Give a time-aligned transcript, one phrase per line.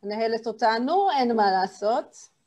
[0.04, 2.38] מנהלת אותנו, אין מה לעשות.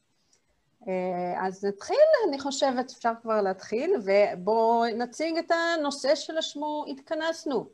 [1.37, 1.97] אז נתחיל,
[2.29, 7.67] אני חושבת, אפשר כבר להתחיל, ובואו נציג את הנושא שלשמו התכנסנו.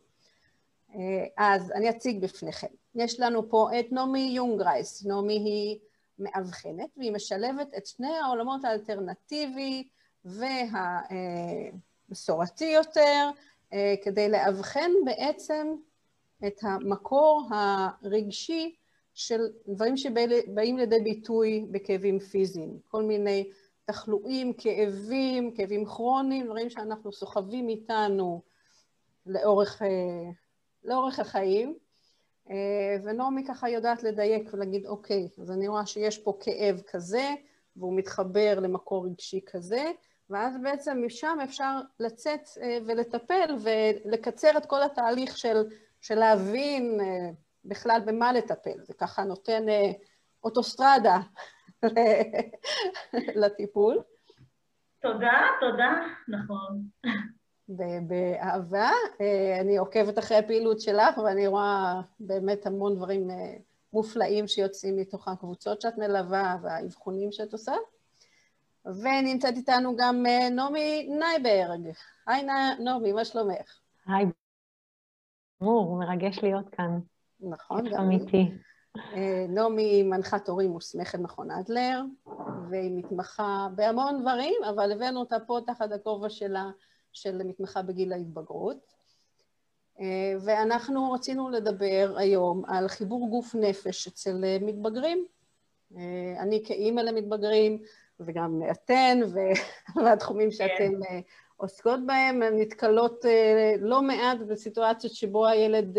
[1.36, 2.66] אז אני אציג בפניכם.
[2.94, 5.06] יש לנו פה את נעמי יונגרייס.
[5.06, 5.78] נעמי היא
[6.18, 9.88] מאבחנת, והיא משלבת את שני העולמות האלטרנטיבי
[12.08, 13.30] והמסורתי יותר,
[13.72, 15.74] אה, כדי לאבחן בעצם
[16.46, 18.74] את המקור הרגשי
[19.14, 23.50] של דברים שבאים לידי ביטוי בכאבים פיזיים, כל מיני
[23.84, 28.42] תחלואים, כאבים, כאבים כרוניים, דברים שאנחנו סוחבים איתנו
[29.26, 30.30] לאורך, אה,
[30.84, 31.78] לאורך החיים.
[32.50, 37.34] אה, ונעמי ככה יודעת לדייק ולהגיד, אוקיי, אז אני רואה שיש פה כאב כזה,
[37.76, 39.90] והוא מתחבר למקור רגשי כזה,
[40.30, 45.64] ואז בעצם משם אפשר לצאת אה, ולטפל ולקצר את כל התהליך של,
[46.00, 47.30] של להבין אה,
[47.64, 48.82] בכלל במה לטפל.
[48.82, 49.62] זה ככה נותן
[50.44, 51.18] אוטוסטרדה
[53.42, 54.02] לטיפול.
[55.00, 55.92] תודה, תודה,
[56.28, 56.82] נכון.
[57.68, 58.90] באהבה.
[59.20, 63.54] אה, אני עוקבת אחרי הפעילות שלך ואני רואה באמת המון דברים אה,
[63.92, 67.72] מופלאים שיוצאים מתוך הקבוצות שאת מלווה והאבחונים שאת עושה.
[68.84, 71.90] ונמצאת איתנו גם אה, נעמי נייברג.
[72.26, 72.42] היי
[72.78, 73.78] נעמי, מה שלומך?
[74.06, 74.26] היי,
[75.60, 76.98] ברור, מרגש להיות כאן.
[77.40, 78.50] נכון, גם אמיתי.
[79.48, 82.02] נעמי היא מנחת הורים מוסמכת מכון אדלר,
[82.70, 86.70] והיא מתמחה בהמון דברים, אבל הבאנו אותה פה תחת הכובע שלה
[87.16, 88.96] של מתמחה בגיל ההתבגרות.
[90.00, 95.26] אה, ואנחנו רצינו לדבר היום על חיבור גוף נפש אצל אה, מתבגרים.
[95.96, 97.82] אה, אני כאימא למתבגרים,
[98.20, 99.20] וגם אתן,
[100.04, 101.20] והתחומים שאתן כן.
[101.56, 103.24] עוסקות בהם, נתקלות
[103.78, 105.98] לא מעט בסיטואציות שבו הילד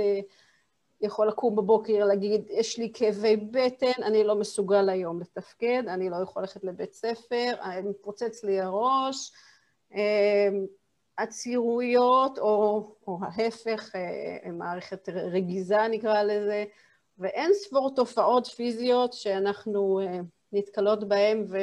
[1.01, 6.15] יכול לקום בבוקר, להגיד, יש לי כאבי בטן, אני לא מסוגל היום לתפקד, אני לא
[6.15, 9.31] יכול ללכת לבית ספר, מתפוצץ לי הראש,
[11.17, 16.65] עצירויות, או, או ההפך, אה, מערכת רגיזה נקרא לזה,
[17.17, 20.19] ואין ספור תופעות פיזיות שאנחנו אה,
[20.51, 21.57] נתקלות בהן, ו,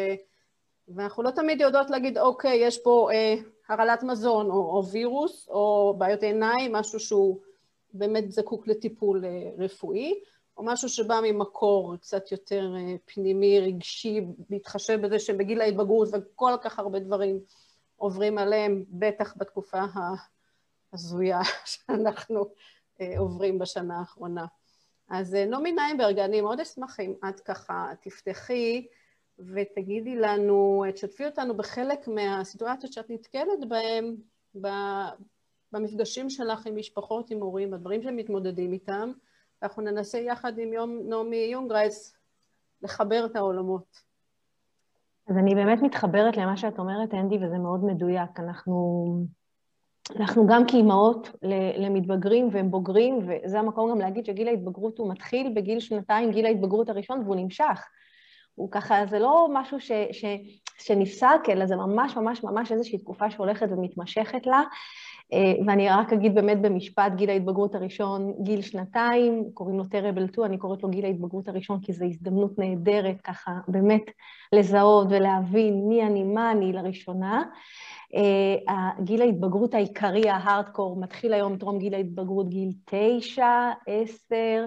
[0.88, 3.34] ואנחנו לא תמיד יודעות להגיד, אוקיי, יש פה אה,
[3.68, 7.40] הרעלת מזון, או, או וירוס, או בעיות עיניים, משהו שהוא
[7.92, 10.14] באמת זקוק לטיפול אה, רפואי,
[10.56, 14.20] או משהו שבא ממקור קצת יותר אה, פנימי, רגשי,
[14.50, 17.40] בהתחשב בזה שבגיל ההתבגרות וכל כך הרבה דברים
[17.96, 19.78] עוברים עליהם, בטח בתקופה
[20.92, 22.44] ההזויה שאנחנו
[23.00, 24.46] אה, עוברים בשנה האחרונה.
[25.08, 28.86] אז אה, נעמי ניימברג, אני מאוד אשמח אם את ככה תפתחי
[29.38, 34.16] ותגידי לנו, תשתפי אותנו בחלק מהסיטואציות שאת נתקלת בהן
[35.72, 39.12] במפגשים שלך עם משפחות, עם הורים, בדברים שהם מתמודדים איתם.
[39.62, 42.14] אנחנו ננסה יחד עם יום נעמי יונגרייס
[42.82, 44.13] לחבר את העולמות.
[45.28, 48.40] אז אני באמת מתחברת למה שאת אומרת, אנדי, וזה מאוד מדויק.
[48.40, 48.74] אנחנו,
[50.16, 51.30] אנחנו גם כאימהות
[51.78, 56.88] למתבגרים והם בוגרים, וזה המקום גם להגיד שגיל ההתבגרות הוא מתחיל בגיל שנתיים, גיל ההתבגרות
[56.88, 57.86] הראשון, והוא נמשך.
[58.54, 60.24] הוא ככה, זה לא משהו ש, ש,
[60.78, 64.62] שנפסק, אלא זה ממש ממש ממש איזושהי תקופה שהולכת ומתמשכת לה.
[65.32, 70.46] אה, ואני רק אגיד באמת במשפט, גיל ההתבגרות הראשון, גיל שנתיים, קוראים לו טראבל 2,
[70.46, 74.02] אני קוראת לו גיל ההתבגרות הראשון כי זו הזדמנות נהדרת ככה באמת
[74.52, 77.44] לזהות ולהבין מי אני, מה אני לראשונה.
[78.14, 84.64] אה, גיל ההתבגרות העיקרי, ההארדקור, מתחיל היום טרום גיל ההתבגרות, גיל תשע, עשר,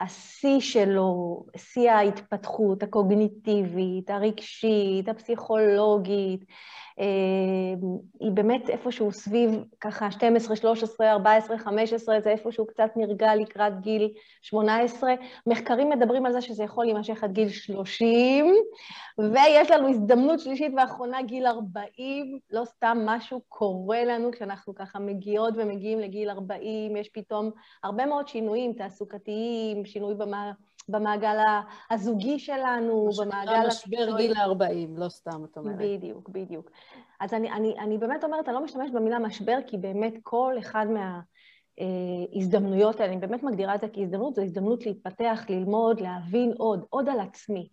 [0.00, 6.44] השיא שלו, שיא ההתפתחות הקוגניטיבית, הרגשית, הפסיכולוגית,
[6.96, 14.08] היא באמת איפשהו סביב ככה 12, 13, 14, 15, זה איפשהו קצת נרגע לקראת גיל
[14.42, 15.14] 18.
[15.46, 18.54] מחקרים מדברים על זה שזה יכול להימשך עד גיל 30,
[19.18, 22.38] ויש לנו הזדמנות שלישית ואחרונה, גיל 40.
[22.50, 27.50] לא סתם משהו קורה לנו כשאנחנו ככה מגיעות ומגיעים לגיל 40, יש פתאום
[27.84, 30.52] הרבה מאוד שינויים תעסוקתיים, שינוי במה...
[30.88, 31.36] במעגל
[31.90, 33.66] הזוגי שלנו, במעגל...
[33.66, 35.76] משבר גיל ה-40, לא סתם, את אומרת.
[35.78, 36.70] בדיוק, בדיוק.
[37.20, 40.86] אז אני, אני, אני באמת אומרת, אני לא משתמשת במילה משבר, כי באמת כל אחד
[41.78, 47.08] מההזדמנויות האלה, אני באמת מגדירה את זה כהזדמנות, זו הזדמנות להתפתח, ללמוד, להבין עוד, עוד
[47.08, 47.68] על עצמי.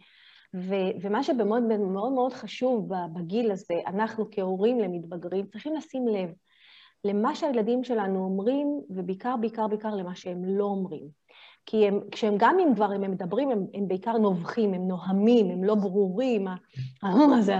[0.55, 6.29] ו- ומה שבמאוד מאוד מאוד חשוב בגיל הזה, אנחנו כהורים למתבגרים צריכים לשים לב
[7.03, 11.07] למה שהילדים שלנו אומרים, ובעיקר, בעיקר, בעיקר למה שהם לא אומרים.
[11.65, 15.63] כי הם, כשהם, גם אם כבר הם מדברים, הם, הם בעיקר נובחים, הם נוהמים, הם
[15.63, 16.47] לא ברורים,
[17.03, 17.55] ההוא הזה,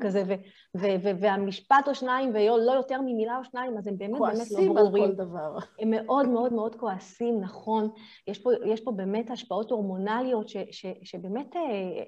[0.00, 0.32] כזה, ו,
[0.76, 4.56] ו, ו, והמשפט או שניים, ולא יותר ממילה או שניים, אז הם באמת באמת לא
[4.58, 4.74] ברורים.
[4.74, 5.58] כועסים על כל דבר.
[5.78, 7.90] הם מאוד מאוד מאוד כועסים, נכון.
[8.26, 11.62] יש פה, יש פה באמת השפעות הורמונליות ש, ש, שבאמת אה,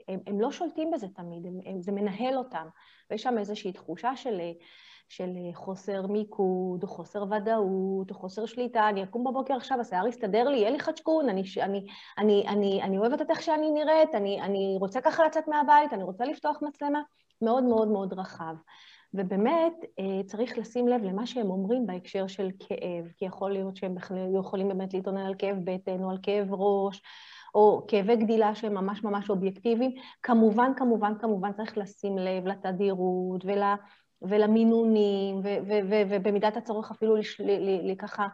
[0.09, 2.67] הם, הם לא שולטים בזה תמיד, הם, הם, זה מנהל אותם.
[3.11, 4.41] ויש שם איזושהי תחושה של...
[5.11, 10.57] של אה, חוסר מיקוד, חוסר ודאות, חוסר שליטה, אני אקום בבוקר עכשיו, השיער יסתדר לי,
[10.57, 11.87] יהיה לי חדשקון, אני, אני,
[12.19, 16.03] אני, אני, אני אוהבת את איך שאני נראית, אני, אני רוצה ככה לצאת מהבית, אני
[16.03, 17.03] רוצה לפתוח מצלמה,
[17.43, 18.55] מאוד מאוד מאוד רחב.
[19.15, 23.95] ובאמת אה, צריך לשים לב למה שהם אומרים בהקשר של כאב, כי יכול להיות שהם
[24.39, 27.03] יכולים באמת להתעונן על כאב בטן או על כאב ראש,
[27.55, 29.95] או כאבי גדילה שהם ממש ממש אובייקטיביים.
[30.23, 33.63] כמובן, כמובן, כמובן צריך לשים לב לתדירות ול...
[34.23, 35.41] ולמינונים,
[36.11, 37.15] ובמידת הצורך אפילו
[37.99, 38.29] ככה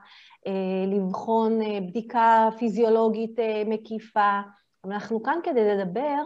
[0.47, 0.53] אה,
[0.87, 4.41] לבחון אה, בדיקה פיזיולוגית אה, מקיפה.
[4.85, 6.23] אבל אנחנו כאן כדי לדבר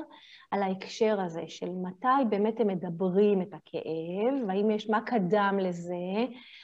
[0.51, 5.95] על ההקשר הזה של מתי באמת הם מדברים את הכאב, והאם יש, מה קדם לזה,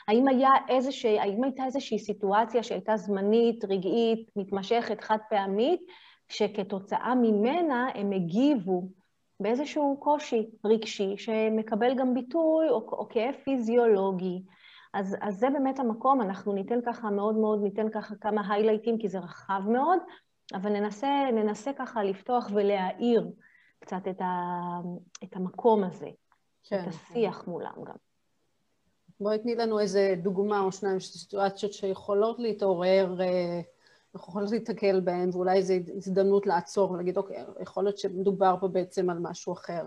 [0.09, 5.81] האם, היה איזושה, האם הייתה איזושהי סיטואציה שהייתה זמנית, רגעית, מתמשכת, חד פעמית,
[6.29, 8.89] שכתוצאה ממנה הם הגיבו
[9.41, 14.43] באיזשהו קושי רגשי שמקבל גם ביטוי או, או כאב פיזיולוגי.
[14.95, 19.09] אז, אז זה באמת המקום, אנחנו ניתן ככה מאוד מאוד, ניתן ככה כמה היילייטים כי
[19.09, 19.99] זה רחב מאוד,
[20.55, 23.31] אבל ננסה, ננסה ככה לפתוח ולהאיר
[23.81, 24.35] קצת את, ה,
[25.25, 26.09] את המקום הזה,
[26.65, 27.51] כן, את השיח כן.
[27.51, 27.95] מולם גם.
[29.21, 33.61] בואי תני לנו איזה דוגמה או שניים של סיטואציות שיכולות להתעורר אה,
[34.17, 39.11] אנחנו יכולים להתקל בהם, ואולי זו הזדמנות לעצור ולהגיד, אוקיי, יכול להיות שמדובר פה בעצם
[39.11, 39.87] על משהו אחר.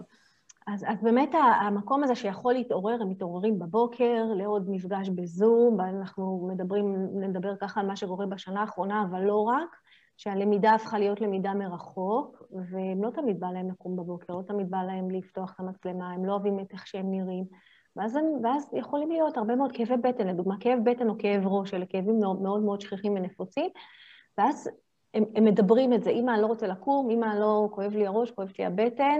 [0.67, 1.29] אז, אז באמת
[1.61, 7.87] המקום הזה שיכול להתעורר, הם מתעוררים בבוקר לעוד מפגש בזום, אנחנו מדברים, נדבר ככה על
[7.87, 9.75] מה שקורה בשנה האחרונה, אבל לא רק,
[10.17, 14.83] שהלמידה הפכה להיות למידה מרחוק, והם לא תמיד בא להם לקום בבוקר, לא תמיד בא
[14.83, 17.45] להם לפתוח את המצלמה, הם לא אוהבים את איך שהם נראים.
[17.95, 21.85] ואז, ואז יכולים להיות הרבה מאוד כאבי בטן, לדוגמה כאב בטן או כאב ראש, אלה
[21.85, 23.69] כאבים מאוד, מאוד שכיחים ונפוצים,
[24.37, 24.69] ואז
[25.13, 28.31] הם, הם מדברים את זה, אמא, אני לא רוצה לקום, אמא, לא, כואב לי הראש,
[28.31, 29.19] כואבת לי הבטן,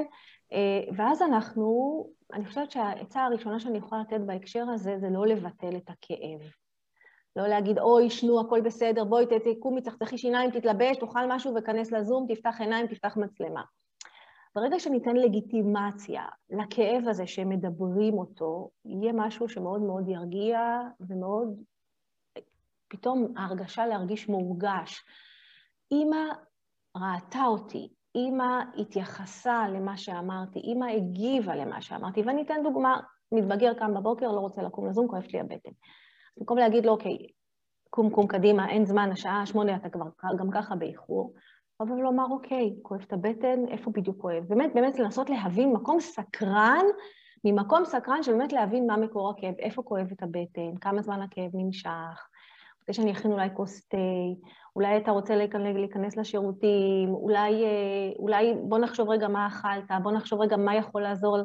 [0.53, 5.75] אה, ואז אנחנו, אני חושבת שהעצה הראשונה שאני יכולה לתת בהקשר הזה זה לא לבטל
[5.77, 6.39] את הכאב.
[7.35, 12.25] לא להגיד, אוי, שנו, הכל בסדר, בואי, תקומי, צחצחי שיניים, תתלבש, תאכל משהו וכנס לזום,
[12.29, 13.61] תפתח עיניים, תפתח מצלמה.
[14.55, 20.59] ברגע שניתן לגיטימציה לכאב הזה שהם מדברים אותו, יהיה משהו שמאוד מאוד ירגיע
[20.99, 21.61] ומאוד
[22.89, 25.03] פתאום ההרגשה להרגיש מורגש.
[25.91, 26.23] אימא
[26.97, 32.99] ראתה אותי, אימא התייחסה למה שאמרתי, אימא הגיבה למה שאמרתי, ואני אתן דוגמה,
[33.31, 35.71] מתבגר קם בבוקר, לא רוצה לקום לזום, כואבת לי הבטן.
[36.37, 37.17] במקום להגיד לו, אוקיי,
[37.89, 40.05] קום קום קדימה, אין זמן, השעה שמונה, אתה כבר
[40.39, 41.33] גם ככה באיחור,
[41.79, 44.43] אבל לומר, אוקיי, כואב את הבטן, איפה בדיוק כואב?
[44.47, 46.85] באמת, באמת לנסות להבין מקום סקרן,
[47.43, 51.49] ממקום סקרן של באמת להבין מה מקור הכאב, איפה כואב את הבטן, כמה זמן הכאב
[51.53, 52.27] נמשך,
[52.89, 53.97] כדי שאני אכין אולי כוס תה,
[54.75, 60.41] אולי אתה רוצה להיכנס לשירותים, אולי, אה, אולי בוא נחשוב רגע מה אכלת, בוא נחשוב
[60.41, 61.37] רגע מה יכול לעזור,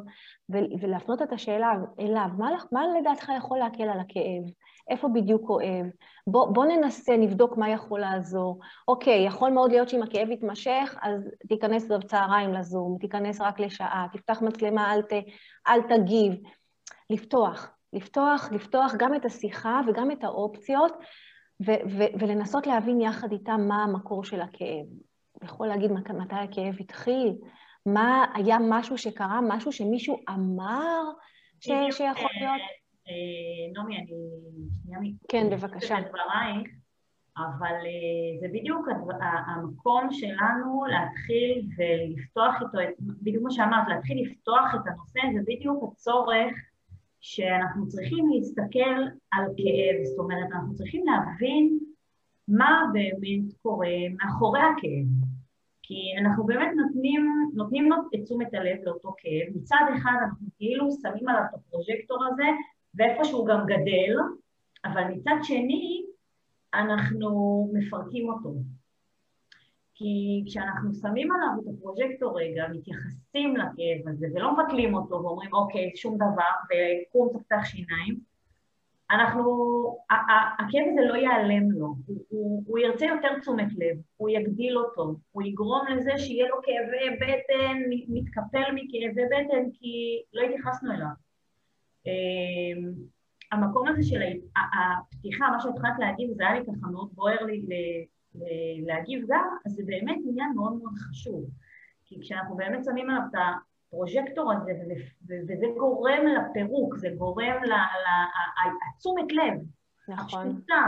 [0.81, 4.43] ולהפנות את השאלה אליו, מה, מה לדעתך יכול להקל על הכאב?
[4.89, 5.85] איפה בדיוק כואב?
[6.27, 8.59] בוא, בוא ננסה, נבדוק מה יכול לעזור.
[8.87, 14.41] אוקיי, יכול מאוד להיות שאם הכאב יתמשך, אז תיכנס בצהריים לזום, תיכנס רק לשעה, תפתח
[14.41, 15.13] מצלמה, אל, ת,
[15.67, 16.33] אל תגיב.
[17.09, 20.93] לפתוח, לפתוח, לפתוח גם את השיחה וגם את האופציות,
[21.61, 24.85] ו- ו- ולנסות להבין יחד איתם מה המקור של הכאב.
[25.43, 27.35] יכול להגיד מתי הכאב התחיל,
[27.85, 31.01] מה היה משהו שקרה, משהו שמישהו אמר
[31.59, 32.61] ש- שיכול אה, להיות...
[33.07, 34.05] אה, נעמי, אני
[34.83, 34.99] שנייה...
[35.29, 35.95] כן, בבקשה.
[37.37, 38.87] אבל אה, זה בדיוק
[39.47, 46.53] המקום שלנו להתחיל ולפתוח איתו, בדיוק כמו שאמרת, להתחיל לפתוח את הנושא, זה בדיוק הצורך
[47.27, 48.99] שאנחנו צריכים להסתכל
[49.31, 51.79] על כאב, זאת אומרת, אנחנו צריכים להבין
[52.47, 55.07] מה באמת קורה מאחורי הכאב.
[55.83, 60.91] כי אנחנו באמת נותנים, נותנים לו את תשומת הלב לאותו כאב, מצד אחד אנחנו כאילו
[61.01, 62.43] שמים עליו את הפרוז'קטור הזה,
[62.95, 64.15] ואיפה שהוא גם גדל,
[64.85, 66.01] אבל מצד שני
[66.73, 68.53] אנחנו מפרקים אותו.
[69.95, 75.91] כי כשאנחנו שמים עליו את הפרוג'קטור רגע, מתייחסים לכאב הזה ולא מבטלים אותו ואומרים אוקיי,
[75.95, 78.19] שום דבר, וקום תפתח שיניים,
[79.11, 79.51] אנחנו,
[80.59, 85.15] הכאב הזה לא ייעלם לו, הוא, הוא, הוא ירצה יותר תשומת לב, הוא יגדיל אותו,
[85.31, 91.07] הוא יגרום לזה שיהיה לו כאבי בטן, מתקפל מכאבי בטן כי לא התייחסנו אליו.
[92.05, 92.91] אמ,
[93.51, 94.21] המקום הזה של
[94.55, 97.61] הפתיחה, מה שהתחלת להגיד, זה היה לי ככה מאוד בוער לי
[98.85, 101.49] להגיב גם, אז זה באמת עניין מאוד מאוד חשוב.
[102.05, 103.35] כי כשאנחנו באמת שמים עליו את
[103.87, 104.71] הפרוז'קטור הזה,
[105.47, 107.55] וזה גורם לפירוק, זה גורם
[108.95, 109.53] לתשומת לב,
[110.07, 110.47] נכון.
[110.47, 110.83] השליטה,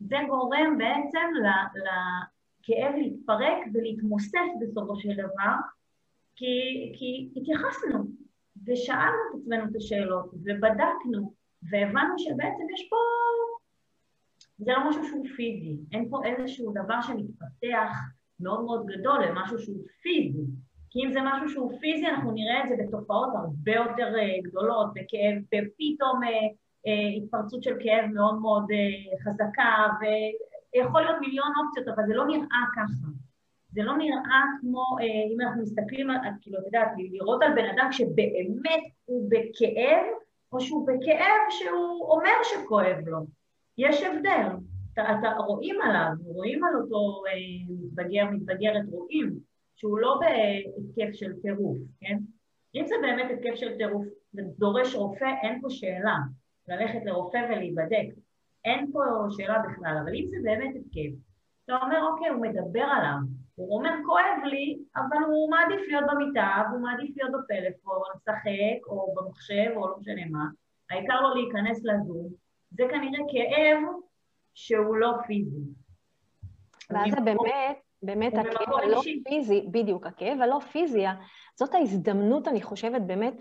[0.00, 5.54] זה גורם בעצם לכאב להתפרק ולהתמוסס בסופו של דבר,
[6.36, 8.04] כי, כי התייחסנו
[8.66, 11.32] ושאלנו את עצמנו את השאלות ובדקנו
[11.70, 12.96] והבנו שבעצם יש פה
[14.58, 17.92] זה לא משהו שהוא פיזי, אין פה איזשהו דבר שמתפתח
[18.40, 20.44] מאוד מאוד גדול למשהו שהוא פיזי.
[20.90, 24.86] כי אם זה משהו שהוא פיזי, אנחנו נראה את זה בתופעות הרבה יותר uh, גדולות,
[24.94, 31.88] בכאב, ופתאום uh, uh, התפרצות של כאב מאוד מאוד uh, חזקה, ויכול להיות מיליון אופציות,
[31.88, 33.08] אבל זה לא נראה ככה.
[33.70, 34.84] זה לא נראה כמו,
[35.34, 40.04] אם אנחנו מסתכלים, על, כאילו, את יודעת, לראות על בן אדם שבאמת הוא בכאב,
[40.52, 43.37] או שהוא בכאב שהוא אומר שכואב לו.
[43.78, 44.46] יש הבדל.
[44.92, 47.32] אתה, אתה רואים עליו, רואים על אותו אה,
[47.68, 49.38] מתבגר, מתבגרת, רואים
[49.76, 52.18] שהוא לא בהתקף של טירוף, כן?
[52.74, 54.04] אם זה באמת התקף של טירוף
[54.34, 56.16] ודורש רופא, אין פה שאלה.
[56.68, 58.06] ללכת לרופא ולהיבדק.
[58.64, 61.16] אין פה שאלה בכלל, אבל אם זה באמת התקף,
[61.64, 63.18] אתה אומר, אוקיי, הוא מדבר עליו,
[63.54, 69.14] הוא אומר, כואב לי, אבל הוא מעדיף להיות במיטה, והוא מעדיף להיות בפלאפון, לשחק, או
[69.14, 70.44] במחשב, או לא משנה מה,
[70.90, 72.28] העיקר לו להיכנס לזום,
[72.70, 73.82] זה כנראה כאב
[74.54, 75.60] שהוא לא פיזי.
[76.90, 81.04] ואז זה באמת, באמת הכאב הלא פיזי, בדיוק, הכאב הלא פיזי,
[81.54, 83.34] זאת ההזדמנות, אני חושבת, באמת,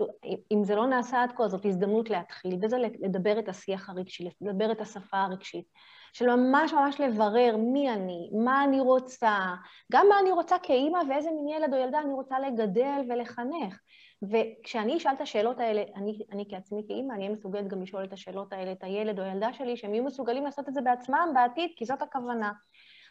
[0.51, 4.72] אם זה לא נעשה עד כה, זאת הזדמנות להתחיל, וזה לדבר את השיח הרגשי, לדבר
[4.72, 5.65] את השפה הרגשית,
[6.13, 9.38] של ממש ממש לברר מי אני, מה אני רוצה,
[9.91, 13.79] גם מה אני רוצה כאימא ואיזה מין ילד או ילדה אני רוצה לגדל ולחנך.
[14.24, 18.14] וכשאני אשאל את השאלות האלה, אני, אני כעצמי כאימא, אני אהיה מסוגלת גם לשאול את
[18.14, 21.70] השאלות האלה, את הילד או הילדה שלי, שהם יהיו מסוגלים לעשות את זה בעצמם בעתיד,
[21.76, 22.52] כי זאת הכוונה.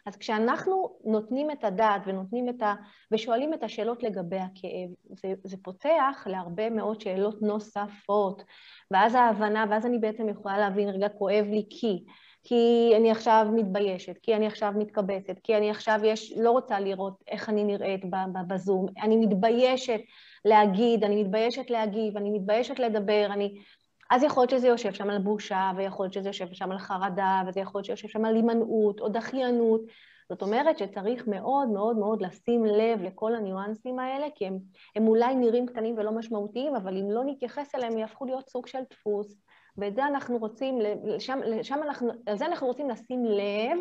[0.05, 2.73] אז כשאנחנו נותנים את הדעת ונותנים את ה...
[3.11, 8.43] ושואלים את השאלות לגבי הכאב, זה, זה פותח להרבה מאוד שאלות נוספות.
[8.91, 12.03] ואז ההבנה, ואז אני בעצם יכולה להבין, רגע, כואב לי כי...
[12.43, 17.23] כי אני עכשיו מתביישת, כי אני עכשיו מתקבצת, כי אני עכשיו יש, לא רוצה לראות
[17.27, 18.01] איך אני נראית
[18.47, 19.99] בזום, אני מתביישת
[20.45, 23.61] להגיד, אני מתביישת להגיב, אני מתביישת לדבר, אני...
[24.11, 27.41] אז יכול להיות שזה יושב שם על בושה, ויכול להיות שזה יושב שם על חרדה,
[27.47, 29.81] וזה יכול להיות שיושב שם על הימנעות או דחיינות.
[30.29, 34.59] זאת אומרת שצריך מאוד מאוד מאוד לשים לב לכל הניואנסים האלה, כי הם,
[34.95, 38.67] הם אולי נראים קטנים ולא משמעותיים, אבל אם לא נתייחס אליהם, הם יהפכו להיות סוג
[38.67, 39.41] של דפוס.
[39.77, 43.79] ואת זה אנחנו רוצים, לשם, לשם אנחנו, על זה אנחנו רוצים לשים לב,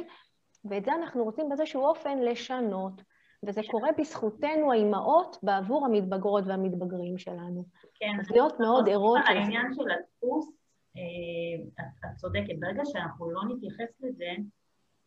[0.64, 3.02] ואת זה אנחנו רוצים באיזשהו אופן לשנות.
[3.44, 7.64] וזה קורה בזכותנו, האימהות, בעבור המתבגרות והמתבגרים שלנו.
[7.94, 8.20] כן.
[8.20, 9.20] אז להיות מאוד ערות...
[9.26, 10.52] העניין של הדפוס,
[10.96, 14.32] אה, את צודקת, ברגע שאנחנו לא נתייחס לזה,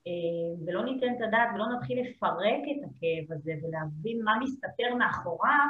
[0.07, 5.67] אה, ולא ניתן את הדעת ולא נתחיל לפרק את הכאב הזה ולהבין מה מסתתר מאחוריו,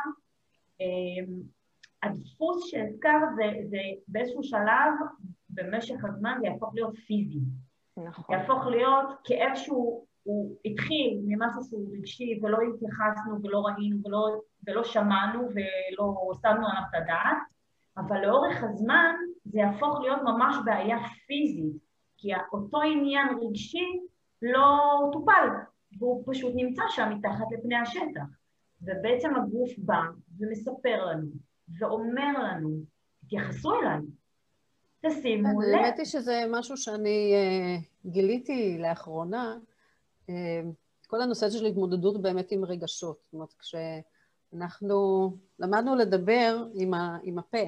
[0.82, 1.36] אה,
[2.04, 4.94] הדפוס שהזכרת זה, זה באיזשהו שלב,
[5.50, 7.40] במשך הזמן זה יהפוך להיות פיזי.
[7.98, 8.36] נכון.
[8.36, 14.84] יהפוך להיות כאב שהוא הוא התחיל ממשהו שהוא רגשי ולא התייחסנו ולא ראינו ולא, ולא
[14.84, 17.38] שמענו ולא שמנו עליו את הדעת,
[17.98, 21.74] אבל לאורך הזמן זה יהפוך להיות ממש בעיה פיזית,
[22.18, 24.00] כי אותו עניין רגשי
[24.42, 24.78] לא
[25.14, 25.48] טופל,
[26.00, 28.26] והוא פשוט נמצא שם מתחת לפני השטח.
[28.82, 30.02] ובעצם הגוף בא
[30.40, 31.28] ומספר לנו
[31.80, 32.70] ואומר לנו,
[33.26, 34.00] תתייחסו אליי,
[35.06, 35.76] תשימו לב.
[35.76, 39.58] האמת היא שזה משהו שאני uh, גיליתי לאחרונה,
[41.08, 43.18] כל הנושא הזה של התמודדות באמת עם רגשות.
[43.24, 47.64] זאת אומרת, כשאנחנו למדנו לדבר עם, ה, עם הפה,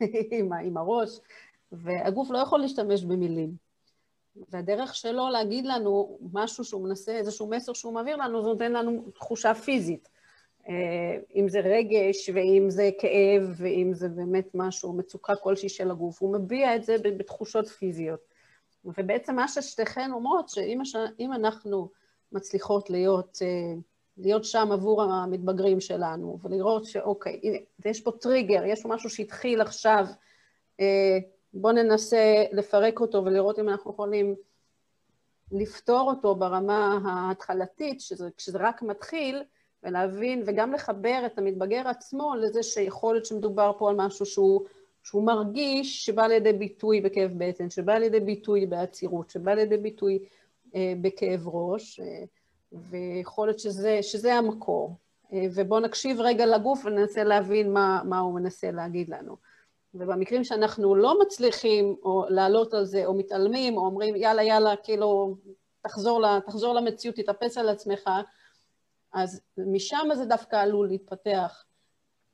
[0.38, 1.20] עם, ה, עם הראש,
[1.72, 3.64] והגוף לא יכול להשתמש במילים.
[4.48, 9.04] והדרך שלו להגיד לנו משהו שהוא מנסה, איזשהו מסר שהוא מעביר לנו, זה נותן לנו
[9.14, 10.08] תחושה פיזית.
[10.68, 16.22] אה, אם זה רגש, ואם זה כאב, ואם זה באמת משהו, מצוקה כלשהי של הגוף,
[16.22, 18.20] הוא מביע את זה בתחושות פיזיות.
[18.84, 21.88] ובעצם מה ששתיכן אומרות, שאם אנחנו
[22.34, 23.74] מצליחות להיות, אה,
[24.16, 29.60] להיות שם עבור המתבגרים שלנו, ולראות שאוקיי, הנה, יש פה טריגר, יש פה משהו שהתחיל
[29.60, 30.06] עכשיו,
[30.80, 31.18] אה,
[31.54, 34.34] בואו ננסה לפרק אותו ולראות אם אנחנו יכולים
[35.52, 39.42] לפתור אותו ברמה ההתחלתית, שזה, כשזה רק מתחיל,
[39.82, 44.66] ולהבין וגם לחבר את המתבגר עצמו לזה שיכול להיות שמדובר פה על משהו שהוא,
[45.02, 50.18] שהוא מרגיש שבא לידי ביטוי בכאב בטן, שבא לידי ביטוי בעצירות, שבא לידי ביטוי
[51.00, 52.24] בכאב ראש, אה,
[52.72, 54.96] ויכול להיות שזה, שזה המקור.
[55.32, 59.36] אה, ובואו נקשיב רגע לגוף וננסה להבין מה, מה הוא מנסה להגיד לנו.
[59.94, 65.36] ובמקרים שאנחנו לא מצליחים או לעלות על זה, או מתעלמים, או אומרים יאללה יאללה, כאילו
[65.82, 68.10] תחזור, לה, תחזור למציאות, תתאפס על עצמך,
[69.12, 71.64] אז משם זה דווקא עלול להתפתח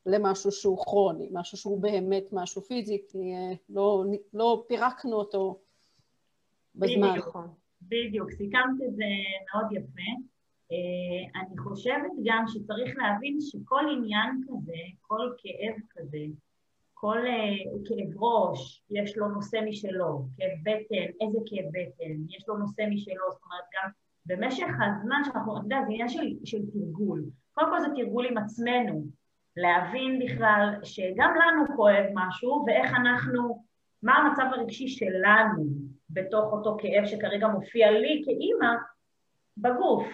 [0.07, 5.59] למשהו שהוא כרוני, משהו שהוא באמת משהו פיזי, כי אה, לא, לא פירקנו אותו
[6.75, 7.11] בזמן.
[7.11, 7.37] בדיוק,
[7.83, 9.05] בדיוק, סיכמת את זה
[9.53, 10.11] מאוד יפה.
[10.73, 16.19] אה, אני חושבת גם שצריך להבין שכל עניין כזה, כל כאב כזה,
[17.01, 22.59] כל uh, כאב ראש, יש לו נושא משלו, כאב בטן, איזה כאב בטן, יש לו
[22.59, 23.91] נושא משלו, זאת אומרת גם
[24.27, 27.25] במשך הזמן שאנחנו, אתה יודע, זה עניין של, של תרגול.
[27.53, 29.05] קודם כל זה תרגול עם עצמנו,
[29.57, 33.65] להבין בכלל שגם לנו כואב משהו, ואיך אנחנו,
[34.03, 38.75] מה המצב הרגשי שלנו בתוך אותו כאב שכרגע מופיע לי כאימא
[39.57, 40.07] בגוף.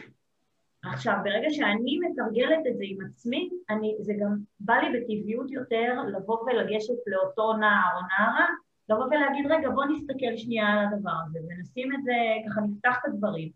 [0.84, 5.94] עכשיו, ברגע שאני מתרגלת את זה עם עצמי, אני, זה גם בא לי בטבעיות יותר
[6.16, 8.46] לבוא ולגשת לאותו נער או נערה,
[8.88, 12.12] לבוא ולהגיד, רגע, בוא נסתכל שנייה על הדבר הזה, ונשים את זה,
[12.46, 13.50] ככה נפתח את הדברים,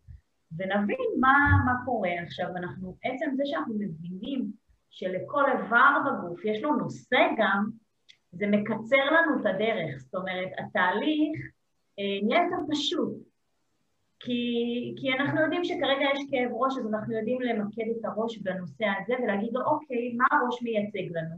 [0.56, 2.10] ונבין מה, מה קורה.
[2.22, 4.52] עכשיו, אנחנו, עצם זה שאנחנו מבינים
[4.90, 7.64] שלכל איבר בגוף יש לו נושא גם,
[8.32, 9.96] זה מקצר לנו את הדרך.
[9.98, 11.50] זאת אומרת, התהליך
[12.22, 13.12] נהיה יותר פשוט.
[14.20, 14.42] כי,
[14.96, 19.14] כי אנחנו יודעים שכרגע יש כאב ראש, אז אנחנו יודעים למקד את הראש בנושא הזה
[19.22, 21.36] ולהגיד לו, אוקיי, מה הראש מייצג לנו?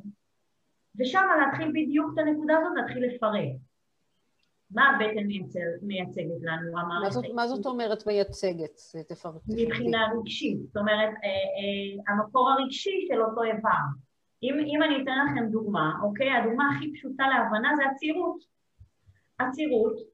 [0.99, 3.57] ושם להתחיל בדיוק את הנקודה הזאת, להתחיל לפרט.
[4.71, 5.27] מה הבטן
[5.83, 7.17] מייצגת לנו, המערכת?
[7.17, 8.77] מה, מה זאת אומרת מייצגת?
[9.09, 9.65] תפרטי.
[9.65, 10.59] מבחינה רגשית.
[10.63, 13.85] זאת אומרת, אה, אה, המקור הרגשי של אותו איבר.
[14.43, 16.31] אם, אם אני אתן לכם דוגמה, אוקיי?
[16.31, 18.45] הדוגמה הכי פשוטה להבנה זה עצירות.
[19.39, 20.12] עצירות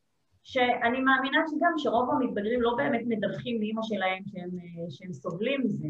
[0.51, 5.89] שאני מאמינה שגם שרוב המתבגרים לא באמת מדווחים לאימא שלהם שהם, אה, שהם סובלים מזה.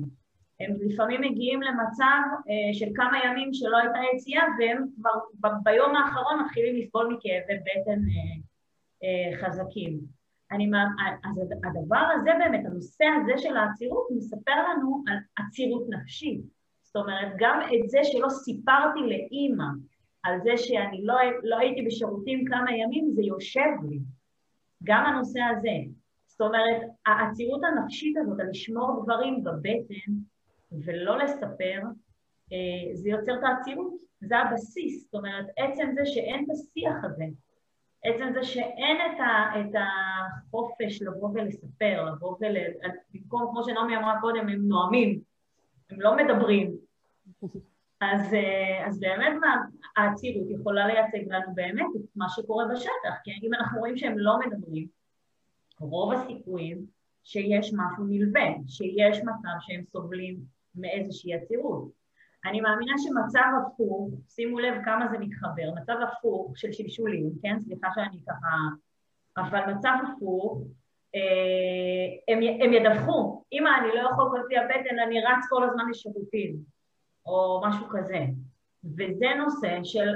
[0.61, 4.85] הם לפעמים מגיעים למצב אה, של כמה ימים שלא הייתה יציאה והם
[5.39, 8.01] כבר ביום האחרון מתחילים לסבול מכאבי בטן
[9.05, 9.99] אה, חזקים.
[10.53, 10.71] אני,
[11.25, 16.41] אז הדבר הזה באמת, הנושא הזה של העצירות מספר לנו על עצירות נפשית.
[16.83, 19.65] זאת אומרת, גם את זה שלא סיפרתי לאימא
[20.23, 23.99] על זה שאני לא, לא הייתי בשירותים כמה ימים, זה יושב לי.
[24.85, 25.77] גם הנושא הזה.
[26.27, 30.13] זאת אומרת, העצירות הנפשית הזאת, על לשמור דברים בבטן
[30.85, 31.81] ולא לספר,
[32.53, 35.05] אה, זה יוצר את העצירות, זה הבסיס.
[35.05, 37.25] זאת אומרת, עצם זה שאין את השיח הזה,
[38.05, 42.57] עצם זה שאין את, ה, את החופש לבוא ולספר, לבוא ול...
[43.15, 45.21] במקום, כמו שנעמי אמרה קודם, הם נואמים,
[45.91, 46.77] הם לא מדברים.
[48.01, 49.33] אז, אה, אז באמת
[49.97, 54.39] העצירות יכולה לייצג לנו באמת את מה שקורה בשטח, כי אם אנחנו רואים שהם לא
[54.39, 54.87] מדברים,
[55.81, 56.87] רוב הסיכויים
[57.25, 60.41] שיש משהו נלווה, שיש מצב שהם סובלים
[60.75, 61.89] מאיזושהי עצירות.
[62.45, 67.61] אני מאמינה שמצב הפוך, שימו לב כמה זה מתחבר, מצב הפוך של שלשולים, כן?
[67.61, 68.57] סליחה שאני ככה...
[69.37, 70.63] אבל מצב הפוך,
[71.15, 75.85] אה, הם, הם ידווחו, אמא, אני לא יכול כל פי הבטן, אני רץ כל הזמן
[75.91, 76.78] לשירותים.
[77.29, 78.25] או משהו כזה.
[78.85, 80.09] וזה נושא של,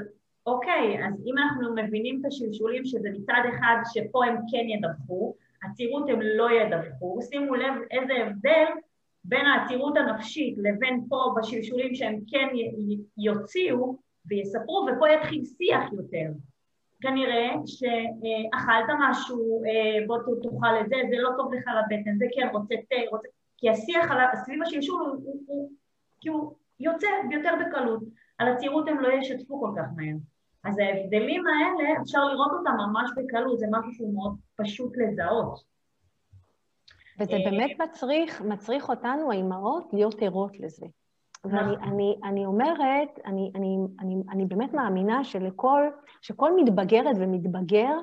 [0.46, 6.08] אוקיי, אז אם אנחנו מבינים את השלשולים שזה מצד אחד שפה הם כן ידווחו, עצירות
[6.08, 8.66] הם לא ידווחו, שימו לב איזה הבדל
[9.24, 12.48] בין העצירות הנפשית לבין פה בשלשולים שהם כן
[13.18, 13.96] יוציאו
[14.26, 16.30] ויספרו, ופה יתחיל שיח יותר.
[17.00, 22.48] כנראה שאכלת משהו, אה, בוא תאכל את זה, זה לא טוב לך לבטן, זה כן
[22.52, 23.28] רוצה תה, רוצה...
[23.56, 24.10] כי השיח
[24.44, 25.70] סביב השלשול הוא, הוא, הוא
[26.20, 28.02] כאילו יוצא יותר בקלות.
[28.38, 30.16] על הצעירות הם לא ישתפו כל כך מהר.
[30.64, 35.64] אז ההבדלים האלה, אפשר לראות אותם ממש בקלות, זה משהו שהוא מאוד פשוט לזהות.
[37.20, 40.86] וזה אה, באמת מצריך, מצריך אותנו, האימהות, להיות ערות לזה.
[41.44, 41.88] ואני נכון.
[41.88, 45.82] אני, אני אומרת, אני, אני, אני, אני באמת מאמינה שלכל,
[46.20, 47.98] שכל מתבגרת ומתבגר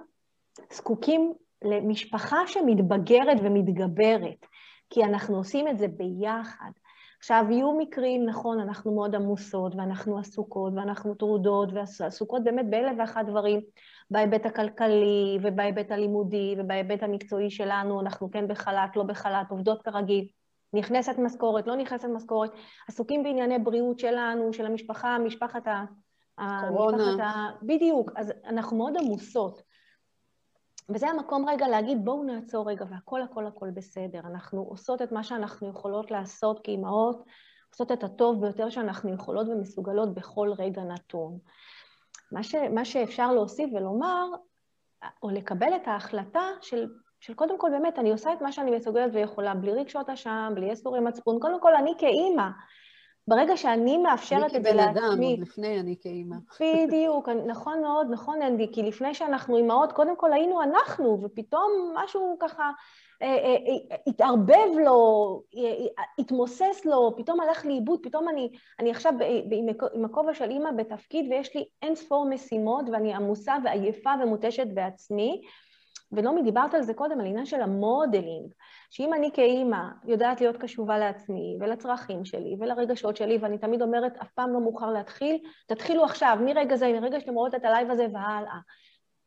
[0.74, 4.46] זקוקים למשפחה שמתבגרת ומתגברת,
[4.90, 6.72] כי אנחנו עושים את זה ביחד.
[7.20, 13.26] עכשיו, יהיו מקרים, נכון, אנחנו מאוד עמוסות, ואנחנו עסוקות, ואנחנו טרודות, ועסוקות באמת באלף ואחת
[13.26, 13.62] דברים,
[14.12, 20.28] בהיבט הכלכלי, ובהיבט הלימודי, ובהיבט המקצועי שלנו, אנחנו כן בחל"ת, לא בחל"ת, עובדות כרגיל.
[20.74, 22.52] נכנסת משכורת, לא נכנסת משכורת,
[22.88, 25.86] עסוקים בענייני בריאות שלנו, של המשפחה, משפחת ה...
[26.68, 27.26] קורונה.
[27.26, 27.50] ה...
[27.62, 29.62] בדיוק, אז אנחנו מאוד עמוסות.
[30.90, 34.20] וזה המקום רגע להגיד, בואו נעצור רגע, והכל הכל הכל בסדר.
[34.20, 37.24] אנחנו עושות את מה שאנחנו יכולות לעשות כאימהות,
[37.72, 41.38] עושות את הטוב ביותר שאנחנו יכולות ומסוגלות בכל רגע נתון.
[42.32, 44.26] מה, ש, מה שאפשר להוסיף ולומר,
[45.24, 46.88] או לקבל את ההחלטה של,
[47.20, 50.72] של קודם כל באמת, אני עושה את מה שאני מסוגלת ויכולה, בלי רגשות אשם, בלי
[50.72, 51.40] יסורי מצפון.
[51.40, 52.50] קודם כל, אני כאימא,
[53.28, 54.94] ברגע שאני מאפשרת את זה לעצמי...
[54.94, 56.36] אני כבן אדם, עוד לפני אני כאימא.
[56.88, 62.38] בדיוק, נכון מאוד, נכון, אנדי, כי לפני שאנחנו אימהות, קודם כל היינו אנחנו, ופתאום משהו
[62.40, 62.72] ככה
[63.22, 63.56] אה, אה,
[63.92, 65.42] אה, התערבב לו,
[66.20, 69.14] התמוסס לו, פתאום הלך לאיבוד, פתאום אני, אני עכשיו
[69.94, 75.42] עם הכובע של אימא בתפקיד ויש לי אין ספור משימות ואני עמוסה ועייפה ומותשת בעצמי.
[76.12, 78.52] ולא דיברת על זה קודם, על עניין של ה modeling,
[78.90, 84.32] שאם אני כאימא יודעת להיות קשובה לעצמי ולצרכים שלי ולרגשות שלי, ואני תמיד אומרת, אף
[84.32, 88.08] פעם לא מאוחר להתחיל, תתחילו עכשיו, מרגע זה, מרגע שאתם רואות את ה live הזה
[88.14, 88.60] והלאה.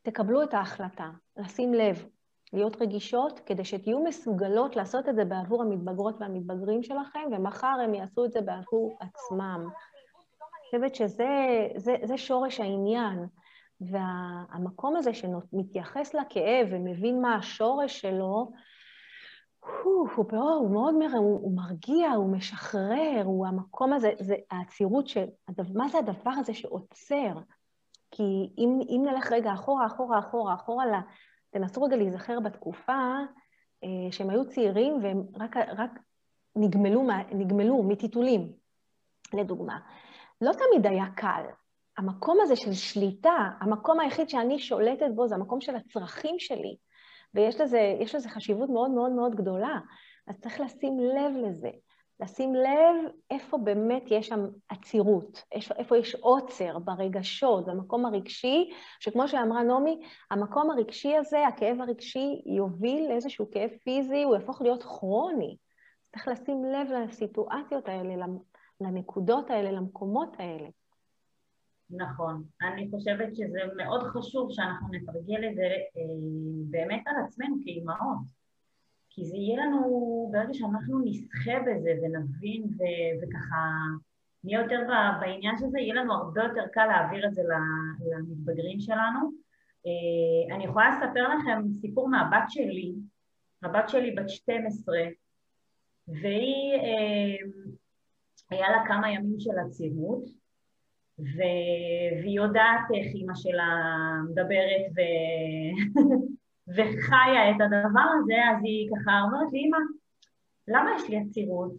[0.01, 2.05] תקבלו את ההחלטה, לשים לב,
[2.53, 8.25] להיות רגישות, כדי שתהיו מסוגלות לעשות את זה בעבור המתבגרות והמתבגרים שלכם, ומחר הם יעשו
[8.25, 9.67] את זה בעבור עצמם.
[9.67, 11.27] אני חושבת שזה
[11.75, 13.25] זה, זה שורש העניין.
[13.81, 18.51] והמקום הזה שמתייחס לכאב ומבין מה השורש שלו,
[19.59, 24.35] הוא, הוא, הוא, הוא מאוד מראה, הוא, הוא מרגיע, הוא משחרר, הוא המקום הזה, זה
[24.51, 25.25] העצירות של,
[25.73, 27.33] מה זה הדבר הזה שעוצר?
[28.11, 31.01] כי אם, אם נלך רגע אחורה, אחורה, אחורה, אחורה, לה,
[31.49, 33.17] תנסו רגע להיזכר בתקופה
[33.83, 35.99] אה, שהם היו צעירים והם רק, רק
[36.55, 38.53] נגמלו, נגמלו מטיטולים,
[39.33, 39.79] לדוגמה.
[40.41, 41.43] לא תמיד היה קל.
[41.97, 46.75] המקום הזה של שליטה, המקום היחיד שאני שולטת בו זה המקום של הצרכים שלי,
[47.33, 49.79] ויש לזה, לזה חשיבות מאוד מאוד מאוד גדולה.
[50.27, 51.69] אז צריך לשים לב לזה.
[52.19, 59.63] לשים לב איפה באמת יש שם עצירות, איפה יש עוצר ברגשות, במקום הרגשי, שכמו שאמרה
[59.63, 59.99] נעמי,
[60.31, 65.57] המקום הרגשי הזה, הכאב הרגשי, יוביל לאיזשהו כאב פיזי, הוא יהפוך להיות כרוני.
[66.03, 68.25] צריך לשים לב לסיטואציות האלה,
[68.81, 70.67] לנקודות האלה, למקומות האלה.
[71.97, 72.43] נכון.
[72.61, 76.01] אני חושבת שזה מאוד חשוב שאנחנו נתרגל את זה אה,
[76.69, 78.43] באמת על עצמנו כאימהות.
[79.09, 83.57] כי זה יהיה לנו, ברגע שאנחנו נסחה בזה ונבין ו- וככה
[84.43, 84.79] נהיה יותר
[85.19, 87.41] בעניין של זה, יהיה לנו הרבה יותר קל להעביר את זה
[88.11, 89.31] למתבגרים שלנו.
[89.85, 92.93] אה, אני יכולה לספר לכם סיפור מהבת שלי,
[93.63, 94.97] הבת שלי בת 12,
[96.07, 97.49] והיא, אה,
[98.49, 100.42] היה לה כמה ימים של עצירות,
[101.19, 103.69] והיא יודעת איך אימא שלה
[104.29, 104.99] מדברת ו...
[106.67, 109.77] וחיה את הדבר הזה, אז היא ככה אומרת לי, אמא,
[110.67, 111.73] למה יש לי עצירות?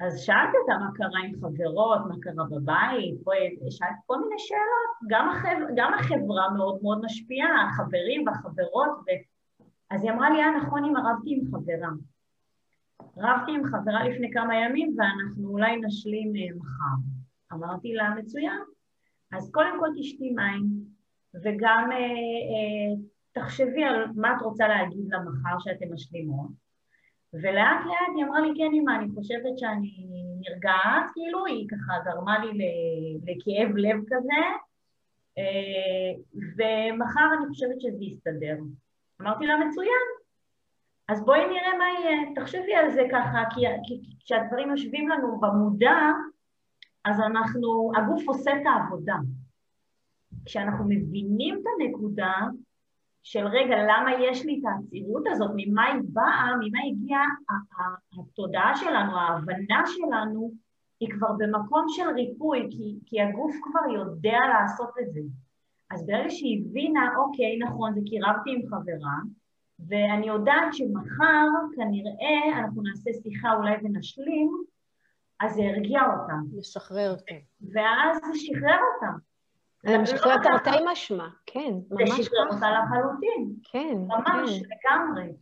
[0.00, 3.14] אז שאלתי אותה מה קרה עם חברות, מה קרה בבית,
[3.70, 5.56] שאלתי כל מיני שאלות, גם, החב...
[5.76, 9.08] גם החברה מאוד מאוד משפיעה, החברים והחברות, ו...
[9.90, 11.88] אז היא אמרה לי, אה, נכון, אמא, רבתי עם חברה.
[13.16, 17.25] רבתי עם חברה לפני כמה ימים ואנחנו אולי נשלים אה, מחר.
[17.56, 18.60] אמרתי לה, מצוין.
[19.32, 20.64] אז קודם כל תשתי מים,
[21.44, 22.94] וגם אה, אה,
[23.32, 26.50] תחשבי על מה את רוצה להגיד למחר שאתם משלימות.
[27.32, 30.06] ולאט לאט היא אמרה לי, כן, אמא, אני חושבת שאני
[30.40, 32.48] נרגעת, כאילו, היא ככה גרמה לי
[33.26, 34.42] לכאב לב כזה,
[35.38, 36.12] אה,
[36.56, 38.56] ומחר אני חושבת שזה יסתדר.
[39.20, 40.06] אמרתי לה, מצוין.
[41.08, 43.66] אז בואי נראה מה יהיה, תחשבי על זה ככה, כי
[44.24, 45.96] כשהדברים יושבים לנו במודע,
[47.06, 49.16] אז אנחנו, הגוף עושה את העבודה.
[50.44, 52.32] כשאנחנו מבינים את הנקודה,
[53.22, 57.24] של רגע, למה יש לי את העצירות הזאת, ממה היא באה, ממה הגיעה
[58.18, 60.52] התודעה שלנו, ההבנה שלנו,
[61.00, 65.20] היא כבר במקום של ריפוי, כי, כי הגוף כבר יודע לעשות את זה.
[65.90, 69.18] אז ברגע שהיא הבינה, אוקיי, נכון, זה כי רבתי עם חברה,
[69.88, 74.50] ואני יודעת שמחר כנראה אנחנו נעשה שיחה אולי ונשלים,
[75.40, 76.32] אז זה הרגיע אותה.
[76.58, 77.34] לשחרר אותה.
[77.74, 79.12] ואז זה שחרר אותה.
[79.86, 82.10] זה משחרר לא תרתי משמע, כן, ממש.
[82.10, 83.54] זה שחרר אותה לחלוטין.
[83.72, 84.68] כן, ממש, כן.
[84.74, 85.32] לגמרי.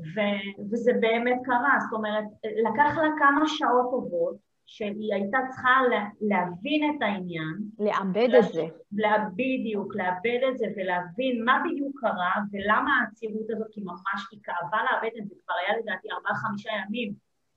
[0.00, 4.36] ו- וזה באמת קרה, זאת אומרת, לקח לה כמה שעות טובות,
[4.66, 7.54] שהיא הייתה צריכה לה, להבין את העניין.
[7.78, 8.66] לעבד את זה.
[8.92, 14.40] לה, בדיוק, לעבד את זה ולהבין מה בדיוק קרה ולמה העצירות הזאת, כי ממש היא
[14.42, 17.14] כאבה לעבד את זה, כבר היה לדעתי ארבעה-חמישה ימים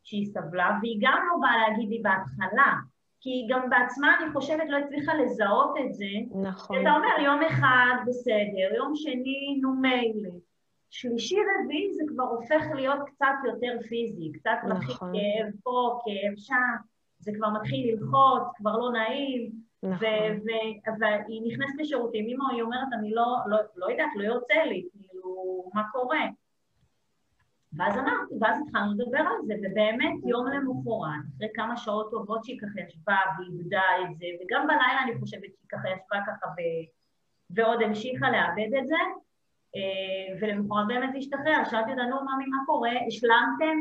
[0.08, 2.74] שהיא סבלה, והיא גם לא באה להגיד לי בהתחלה,
[3.22, 6.06] כי היא גם בעצמה, אני חושבת, לא הצליחה לזהות את זה.
[6.42, 6.82] נכון.
[6.82, 10.30] אתה אומר, יום אחד בסדר, יום שני, נו מילא.
[10.90, 14.72] שלישי רביעי זה כבר הופך להיות קצת יותר פיזי, קצת נכון.
[14.72, 16.76] מתחיל כאב פה, כאב שם,
[17.20, 19.52] זה כבר מתחיל ללחוץ, כבר לא נעים,
[19.84, 20.08] נכון.
[21.00, 25.64] והיא נכנסת לשירותים, אמא היא אומרת, אני לא, לא, לא יודעת, לא יוצא לי, כאילו,
[25.74, 26.26] מה קורה?
[27.74, 32.60] ואז אמרתי, ואז התחלנו לדבר על זה, ובאמת יום למחרת, אחרי כמה שעות טובות שהיא
[32.60, 36.60] ככה ישבה ואיבדה את זה, וגם בלילה אני חושבת שהיא ככה ישבה ככה ו...
[37.50, 39.02] ועוד המשיכה לאבד את זה,
[39.76, 42.92] אה, ולמחרת באמת זה השתחרר, שאלתי אותה, נו, ממי, מה קורה?
[43.08, 43.78] השלמתם?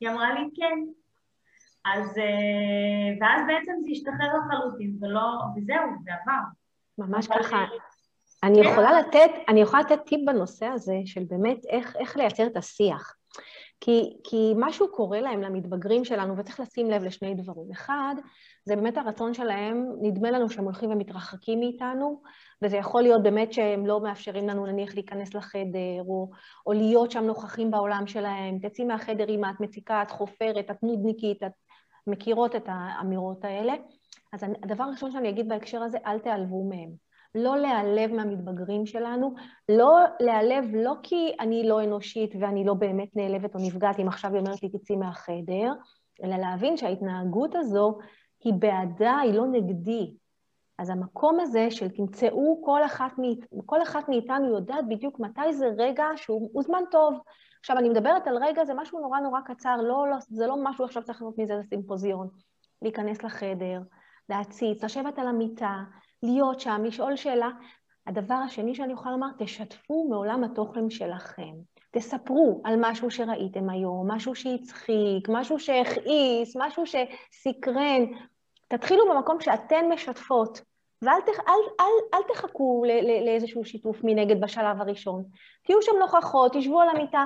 [0.00, 0.78] היא אמרה לי, כן.
[1.84, 5.20] אז, אה, ואז בעצם זה השתחרר לחלוטין, ולא,
[5.56, 6.42] וזהו, זה עבר.
[6.98, 7.64] ממש ככה.
[8.42, 8.70] אני כן.
[8.70, 13.17] יכולה לתת, אני יכולה לתת טיפ בנושא הזה של באמת איך, איך לייצר את השיח.
[13.80, 17.70] כי, כי משהו קורה להם, למתבגרים שלנו, וצריך לשים לב לשני דברים.
[17.72, 18.14] אחד,
[18.64, 22.22] זה באמת הרצון שלהם, נדמה לנו שהם הולכים ומתרחקים מאיתנו,
[22.62, 26.30] וזה יכול להיות באמת שהם לא מאפשרים לנו נניח להיכנס לחדר, או,
[26.66, 28.58] או להיות שם נוכחים בעולם שלהם.
[28.58, 31.52] תצאי מהחדר אם את מציקה, את חופרת, את נודניקית, את
[32.06, 33.74] מכירות את האמירות האלה.
[34.32, 37.07] אז הדבר הראשון שאני אגיד בהקשר הזה, אל תיעלבו מהם.
[37.34, 39.34] לא להיעלב מהמתבגרים שלנו,
[39.68, 44.30] לא להיעלב לא כי אני לא אנושית ואני לא באמת נעלבת או נפגעת אם עכשיו
[44.32, 45.72] היא אומרת לי תצאי מהחדר,
[46.24, 47.98] אלא להבין שההתנהגות הזו
[48.44, 50.14] היא בעדה, היא לא נגדי.
[50.78, 53.12] אז המקום הזה של תמצאו, כל אחת,
[53.66, 57.20] כל אחת מאיתנו יודעת בדיוק מתי זה רגע שהוא זמן טוב.
[57.60, 60.84] עכשיו, אני מדברת על רגע, זה משהו נורא נורא קצר, לא, לא, זה לא משהו
[60.84, 62.28] עכשיו צריך לעשות מזה סימפוזיון.
[62.82, 63.80] להיכנס לחדר,
[64.28, 65.82] להציץ, לשבת על המיטה,
[66.22, 67.50] להיות שם, לשאול שאלה.
[68.06, 71.52] הדבר השני שאני יכולה לומר, תשתפו מעולם התוכן שלכם.
[71.90, 78.02] תספרו על משהו שראיתם היום, משהו שהצחיק, משהו שהכעיס, משהו שסקרן.
[78.68, 80.60] תתחילו במקום שאתן משתפות,
[81.02, 85.24] ואל תח, אל, אל, אל תחכו ל, ל, לאיזשהו שיתוף מנגד בשלב הראשון.
[85.62, 87.24] תהיו שם נוכחות, תשבו על המיטה.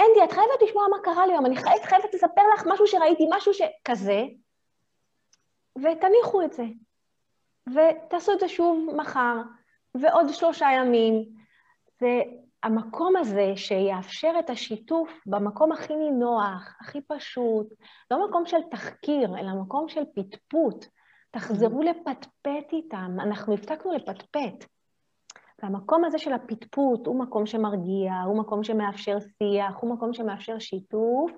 [0.00, 3.24] אנדי, את חייבת לשמוע מה קרה לי היום, אני חייבת, חייבת לספר לך משהו שראיתי,
[3.30, 4.22] משהו שכזה,
[5.78, 6.64] ותניחו את זה.
[7.68, 9.36] ותעשו את זה שוב מחר,
[9.94, 11.24] ועוד שלושה ימים.
[12.00, 17.66] והמקום הזה שיאפשר את השיתוף במקום הכי נינוח, הכי פשוט,
[18.10, 20.86] לא מקום של תחקיר, אלא מקום של פטפוט.
[21.30, 24.64] תחזרו לפטפט איתם, אנחנו הפסקנו לפטפט.
[25.62, 31.32] והמקום הזה של הפטפוט הוא מקום שמרגיע, הוא מקום שמאפשר שיח, הוא מקום שמאפשר שיתוף,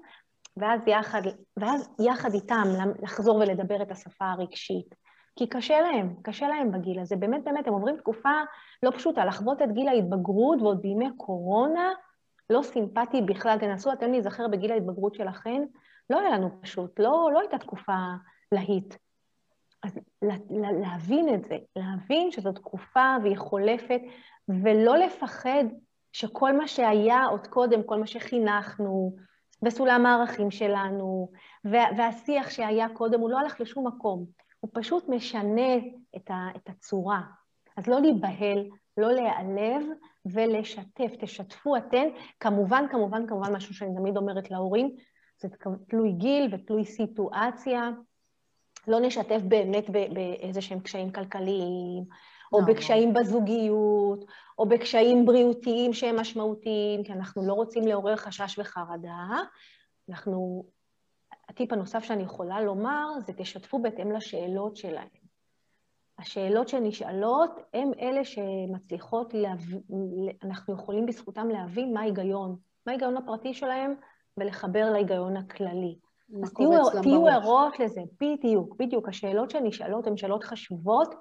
[0.57, 1.23] ואז יחד,
[1.57, 2.65] ואז יחד איתם
[3.03, 5.04] לחזור ולדבר את השפה הרגשית.
[5.37, 7.17] כי קשה להם, קשה להם בגיל הזה.
[7.17, 8.43] באמת, באמת, הם עוברים תקופה
[8.83, 11.91] לא פשוטה, לחוות את גיל ההתבגרות ועוד בימי קורונה,
[12.51, 13.59] לא סימפטי בכלל.
[13.59, 15.63] תנסו אתם להיזכר בגיל ההתבגרות שלכם,
[16.11, 17.97] לא היה לנו פשוט, לא, לא הייתה תקופה
[18.53, 18.95] להיט.
[19.83, 19.99] אז
[20.51, 24.01] להבין את זה, להבין שזו תקופה והיא חולפת,
[24.49, 25.65] ולא לפחד
[26.13, 29.17] שכל מה שהיה עוד קודם, כל מה שחינכנו,
[29.63, 31.31] וסולם הערכים שלנו,
[31.65, 34.27] והשיח שהיה קודם, הוא לא הלך לשום מקום.
[34.65, 35.77] הוא פשוט משנה
[36.17, 37.21] את, ה, את הצורה.
[37.77, 39.83] אז לא להיבהל, לא להיעלב
[40.27, 41.11] ולשתף.
[41.21, 42.09] תשתפו אתן.
[42.41, 44.97] כמובן, כמובן, כמובן, משהו שאני תמיד אומרת להורים,
[45.41, 45.49] זה
[45.89, 47.91] תלוי גיל ותלוי סיטואציה.
[48.89, 52.05] לא נשתף באמת באיזה שהם קשיים כלכליים,
[52.53, 53.21] או לא, בקשיים לא.
[53.21, 54.25] בזוגיות,
[54.59, 59.29] או בקשיים בריאותיים שהם משמעותיים, כי אנחנו לא רוצים לעורר חשש וחרדה.
[60.11, 60.65] אנחנו
[61.49, 65.09] הטיפ הנוסף שאני יכולה לומר זה תשתפו בהתאם לשאלות שלהם.
[66.19, 69.61] השאלות שנשאלות הן אלה שמצליחות, להב...
[70.43, 73.95] אנחנו יכולים בזכותם להבין מה ההיגיון, מה ההיגיון הפרטי שלהם
[74.37, 75.99] ולחבר להיגיון הכללי.
[76.43, 79.09] אז תהיו, תהיו ערות לזה, בדיוק, בדיוק.
[79.09, 81.15] השאלות שנשאלות הן שאלות חשובות,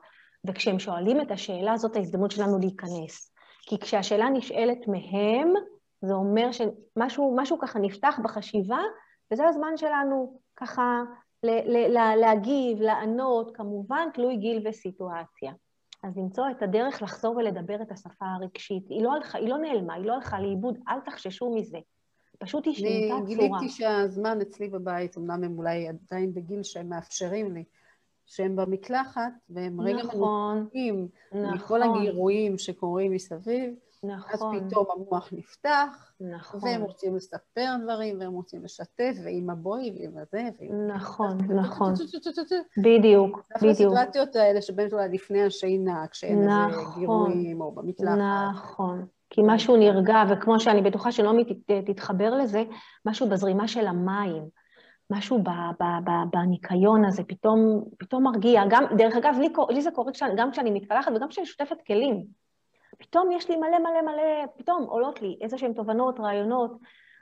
[0.47, 3.33] וכשהם שואלים את השאלה, זאת ההזדמנות שלנו להיכנס.
[3.62, 5.53] כי כשהשאלה נשאלת מהם,
[6.01, 8.79] זה אומר שמשהו ככה נפתח בחשיבה,
[9.34, 11.04] וזה הזמן שלנו ככה
[12.15, 15.54] להגיב, לענות, כמובן תלוי גיל וסיטואציה.
[16.04, 18.89] אז למצוא את הדרך לחזור ולדבר את השפה הרגשית.
[18.89, 21.78] היא לא, הלכה, היא לא נעלמה, היא לא הלכה לאיבוד, אל תחששו מזה.
[22.39, 23.17] פשוט היא שינתה צורה.
[23.17, 27.63] אני גיליתי שהזמן אצלי בבית, אמנם הם אולי עדיין בגיל שהם מאפשרים לי,
[28.26, 31.54] שהם במקלחת, והם רגע נכון, מנותקים נכון.
[31.54, 34.56] מכל הגירויים שקורים מסביב, נכון.
[34.56, 36.60] אז פתאום המוח נפתח, נכון.
[36.63, 40.88] והם רוצים לספר דברים, והם רוצים לשתף, ועם הבואי, ועם הזה, ועם...
[40.88, 41.94] נכון, נכון.
[42.78, 43.72] בדיוק, בדיוק.
[43.72, 47.00] הסיטואציות האלה שבאמת אולי לפני השינה, כשאין איזה נכון.
[47.00, 48.18] גירויים, או במקלחת.
[48.52, 49.06] נכון.
[49.30, 51.44] כי משהו נרגע, וכמו שאני בטוחה שנעמי
[51.86, 52.63] תתחבר לזה,
[53.06, 54.44] משהו בזרימה של המים.
[55.10, 58.63] משהו ב, ב, ב, בניקיון הזה פתאום, פתאום מרגיע.
[58.70, 62.42] גם, דרך אגב, לי, לי זה קורה גם כשאני מתקלחת וגם כשאני שוטפת כלים.
[62.97, 66.71] פתאום יש לי מלא מלא מלא, פתאום עולות לי איזה שהן תובנות, רעיונות.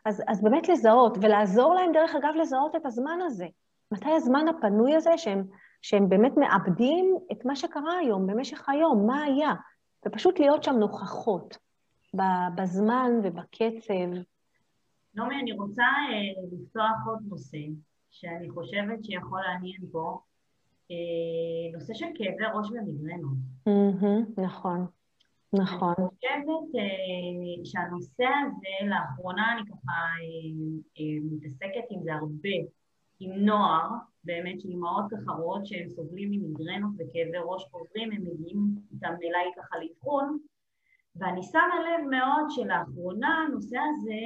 [0.06, 3.48] אז, אז באמת לזהות, ולעזור להם, דרך אגב, לזהות את הזמן הזה.
[3.92, 5.44] מתי הזמן הפנוי הזה שהם,
[5.82, 9.54] שהם באמת מאבדים את מה שקרה היום, במשך היום, מה היה,
[10.06, 11.58] ופשוט להיות שם נוכחות.
[12.56, 14.22] בזמן ובקצב.
[15.16, 17.58] נעמי, אני רוצה אה, לפתוח עוד נושא
[18.10, 20.20] שאני חושבת שיכול לעניין פה,
[20.92, 23.38] אה, נושא של כאבי ראש ומיגרנות.
[23.70, 24.86] Mm-hmm, נכון,
[25.54, 25.94] נכון.
[25.98, 32.58] אני חושבת אה, שהנושא הזה, לאחרונה אני ככה אה, אה, מתעסקת עם זה הרבה,
[33.20, 33.90] עם נוער,
[34.24, 38.58] באמת של אימהות ככה רואות שהם סובלים ממיגרנות וכאבי ראש חוזרים, הם מגיעים
[38.94, 40.38] איתם אליי ככה לאבחון,
[41.16, 44.22] ואני שמה לב מאוד שלאחרונה הנושא הזה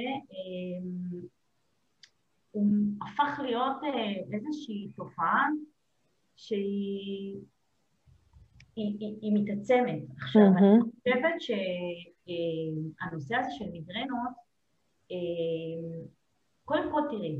[2.50, 2.66] הוא
[3.02, 3.76] הפך להיות
[4.32, 5.46] איזושהי תופעה
[6.36, 7.36] שהיא
[8.76, 10.02] היא, היא, היא מתעצמת.
[10.16, 10.64] עכשיו, mm-hmm.
[10.64, 10.80] אני
[11.14, 14.34] חושבת שהנושא אה, הזה של מיגרנות,
[15.12, 16.06] אה,
[16.64, 17.38] קודם כל תראי,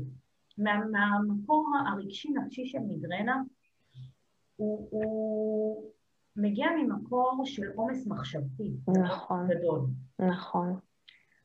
[0.57, 3.41] מה, מהמקור הרגשי-נפשי של מיגרנה,
[4.55, 5.91] הוא, הוא
[6.35, 8.71] מגיע ממקור של עומס מחשבתי.
[9.03, 9.47] נכון.
[9.47, 9.81] גדול.
[10.19, 10.79] נכון.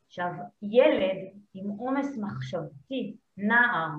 [0.07, 0.31] עכשיו,
[0.63, 1.17] ילד
[1.55, 3.91] עם עומס מחשבתי, נער,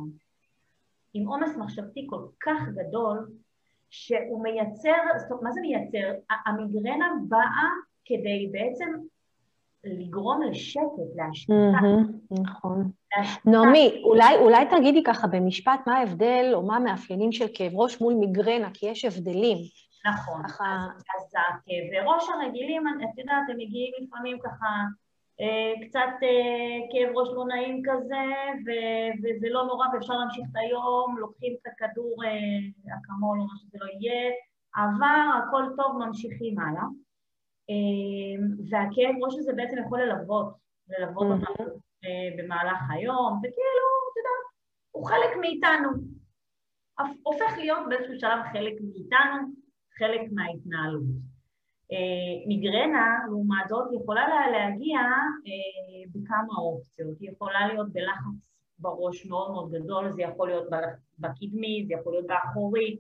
[1.14, 3.32] עם עומס מחשבתי כל כך גדול,
[3.96, 6.14] שהוא מייצר, זאת אומרת, מה זה מייצר?
[6.46, 7.70] המיגרנה באה
[8.06, 8.86] כדי בעצם
[9.84, 10.84] לגרום לשקט,
[11.16, 11.54] להשתתה.
[12.42, 12.92] נכון.
[13.46, 18.14] נעמי, אולי, אולי תגידי ככה במשפט מה ההבדל או מה המאפיינים של כאב ראש מול
[18.14, 19.58] מיגרנה, כי יש הבדלים.
[20.06, 20.44] נכון.
[20.44, 20.66] ככה...
[20.66, 24.66] אז, אז הכאבי ראש הרגילים, את יודעת, הם מגיעים לפעמים ככה
[25.88, 28.24] קצת אה, כאב ראש לא נעים כזה,
[29.24, 33.78] וזה לא נורא ואפשר להמשיך את היום, לוקחים את הכדור אה, אקמול או מה שזה
[33.82, 34.32] לא יהיה,
[34.76, 36.84] עבר, הכל טוב, ממשיכים הלאה.
[38.70, 40.54] והכאב ראש הזה בעצם יכול ללוות,
[40.90, 41.80] ללוות אותנו
[42.38, 44.36] במהלך היום, וכאילו, אתה יודע,
[44.92, 45.90] הוא חלק מאיתנו.
[47.24, 49.48] הופך להיות באיזשהו שלב חלק מאיתנו,
[50.00, 51.33] חלק מההתנהלות.
[51.94, 57.20] אה, מיגרנה, לעומת זאת, יכולה להגיע אה, בכמה אופציות.
[57.20, 58.48] היא יכולה להיות בלחץ
[58.80, 60.68] בראש מאוד מאוד גדול, זה יכול להיות
[61.20, 62.98] בקדמי, זה יכול להיות באחורי,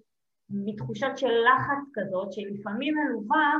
[0.49, 3.53] מתחושת של לחץ כזאת, שלפעמים מלווה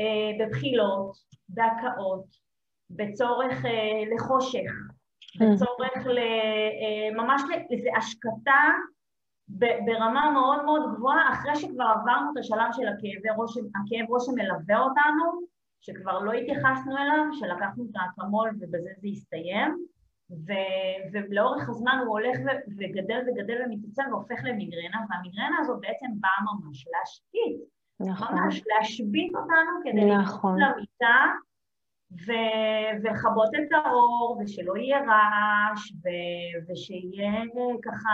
[0.00, 1.16] אה, בבחילות,
[1.48, 2.24] בהקאות,
[2.90, 3.64] בצורך
[4.14, 4.70] לחושך,
[5.40, 6.06] בצורך
[7.16, 8.60] ממש לאיזו השקטה
[9.48, 14.78] ברמה מאוד מאוד גבוהה, אחרי שכבר עברנו את השלב של הכאבי ראש, הכאב ראש שמלווה
[14.78, 15.24] אותנו,
[15.80, 19.86] שכבר לא התייחסנו אליו, שלקחנו את האקמול ובזה זה הסתיים,
[20.30, 20.52] ו,
[21.12, 26.84] ולאורך הזמן הוא הולך ו, וגדל וגדל ומתעצם והופך למיגרנה, והמיגרנה הזאת בעצם באה ממש
[26.92, 27.60] להשקיט.
[28.00, 28.38] נכון.
[28.38, 30.58] ממש להשבית אותנו כדי נכון.
[30.60, 31.16] למיטה
[32.10, 36.08] ולכבות את האור, ושלא יהיה רעש, ו,
[36.68, 37.42] ושיהיה
[37.82, 38.10] ככה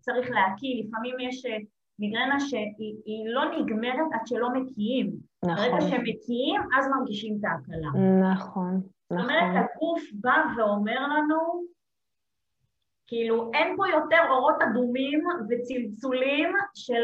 [0.00, 1.56] צריך להקיא, לפעמים יש אה,
[1.98, 5.12] מיגרנה שהיא לא נגמרת עד שלא מקיאים.
[5.44, 5.56] נכון.
[5.56, 7.88] ברגע שמקיאים, אז מרגישים את ההקלה.
[7.88, 8.80] נכון, נכון.
[9.10, 9.56] זאת אומרת, נכון.
[9.56, 11.64] הגוף בא ואומר לנו,
[13.06, 17.02] כאילו, אין פה יותר אורות אדומים וצלצולים של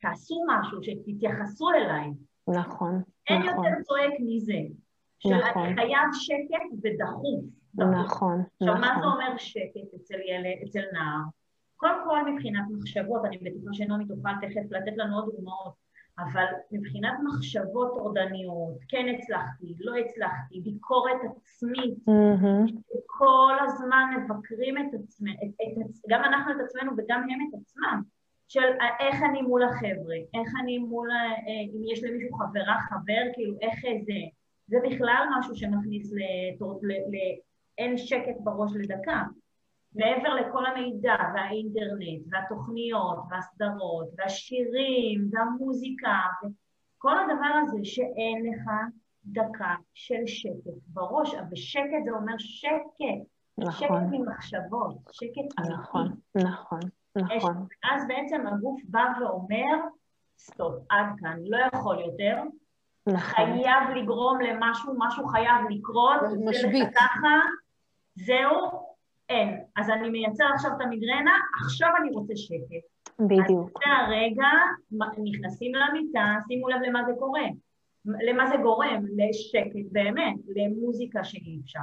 [0.00, 2.10] תעשו משהו, שתתייחסו אליי.
[2.48, 3.64] נכון, אין נכון.
[3.64, 4.74] יותר צועק מזה.
[5.18, 5.62] של נכון.
[5.62, 7.44] אני חייב שקט ודחוף.
[7.74, 8.44] נכון, נכון.
[8.60, 11.22] עכשיו, מה זה אומר שקט אצל ילד, אצל נער?
[11.78, 15.74] קודם כל מבחינת מחשבות, אני בטוחה שנעמי תוכל תכף לתת לנו עוד דוגמאות,
[16.18, 22.96] אבל מבחינת מחשבות טורדניות, כן הצלחתי, לא הצלחתי, ביקורת עצמית, mm-hmm.
[23.06, 25.34] כל הזמן מבקרים את עצמנו,
[26.08, 28.02] גם אנחנו את עצמנו וגם הם את עצמם,
[28.48, 28.68] של
[29.00, 33.80] איך אני מול החבר'ה, איך אני מול, אה, אם יש למישהו חברה, חבר, כאילו איך
[33.82, 34.14] זה,
[34.66, 36.12] זה בכלל משהו שמכניס
[37.78, 39.22] לאין שקט בראש לדקה.
[39.94, 46.18] מעבר לכל המידע והאינטרנט והתוכניות והסדרות והשירים והמוזיקה
[46.98, 48.70] כל הדבר הזה שאין לך
[49.24, 53.26] דקה של שקט בראש, ושקט זה אומר שקט,
[53.58, 53.72] נכון.
[53.72, 55.74] שקט ממחשבות, שקט אמיתי.
[55.74, 56.80] נכון, נכון,
[57.16, 57.66] נכון.
[57.92, 59.86] אז בעצם הגוף בא ואומר,
[60.38, 62.42] סטופ, עד כאן, לא יכול יותר,
[63.06, 63.20] נכון.
[63.20, 66.88] חייב לגרום למשהו, משהו חייב לקרות, משבית.
[66.94, 67.34] ככה,
[68.14, 68.88] זהו,
[69.28, 69.60] אין.
[69.76, 72.98] אז אני מייצר עכשיו את המיגרנה, עכשיו אני רוצה שקט.
[73.18, 73.66] בדיוק.
[73.66, 74.48] אז זה הרגע,
[75.24, 77.44] נכנסים למיטה, שימו לב למה זה קורה.
[78.04, 79.04] למה זה גורם?
[79.16, 81.80] לשקט באמת, למוזיקה שאי אפשר,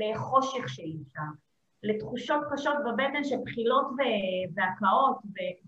[0.00, 1.20] לחושך שאי אפשר,
[1.82, 3.86] לתחושות קשות בבטן של בחילות
[4.54, 5.16] והקאות,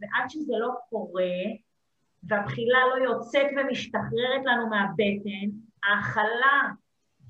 [0.01, 1.37] ועד שזה לא קורה,
[2.23, 6.71] והבחילה לא יוצאת ומשתחררת לנו מהבטן, ההכלה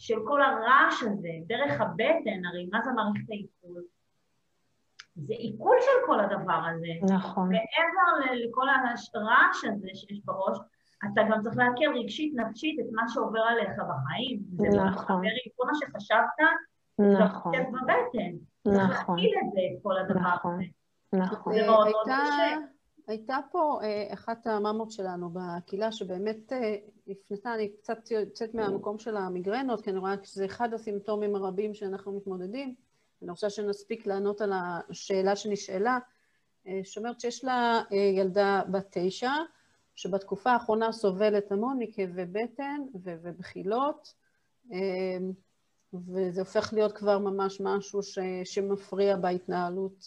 [0.00, 3.82] של כל הרעש הזה, דרך הבטן, הרי מה זה מערכת העיכול?
[5.16, 7.14] זה עיכול של כל הדבר הזה.
[7.14, 7.48] נכון.
[7.48, 10.58] מעבר לכל הרעש הזה שיש בראש,
[11.12, 14.40] אתה גם צריך להכיר רגשית, נפשית, את מה שעובר עליך בחיים.
[14.56, 15.16] זה לא נכון.
[15.24, 16.46] עם כל מה שחשבת,
[16.98, 18.36] נכון, זה בבטן.
[18.64, 20.54] צריך נכון, להכיל את זה, את כל הדבר נכון.
[20.54, 20.64] הזה.
[21.24, 21.52] נכון.
[21.54, 22.56] זה מאוד מאוד הייתה- קשה.
[23.08, 26.74] הייתה פה אה, אחת הממות שלנו בקהילה שבאמת אה,
[27.10, 32.12] הפנתה, אני קצת יוצאת מהמקום של המיגרנות, כי אני רואה שזה אחד הסימפטומים הרבים שאנחנו
[32.12, 32.74] מתמודדים.
[33.22, 35.98] אני רוצה שנספיק לענות על השאלה שנשאלה,
[36.66, 39.32] אה, שאומרת שיש לה אה, ילדה בת תשע,
[39.94, 44.14] שבתקופה האחרונה סובלת המון מכאבי בטן ובחילות,
[44.72, 44.78] אה,
[45.94, 50.06] וזה הופך להיות כבר ממש משהו ש- שמפריע בהתנהלות